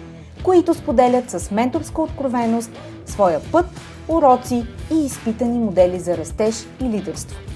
които 0.42 0.74
споделят 0.74 1.30
с 1.30 1.50
менторска 1.50 2.02
откровеност 2.02 2.70
своя 3.06 3.40
път 3.52 3.66
уроци 4.08 4.66
и 4.92 5.06
изпитани 5.06 5.58
модели 5.58 6.00
за 6.00 6.16
растеж 6.16 6.66
и 6.80 6.84
лидерство. 6.84 7.55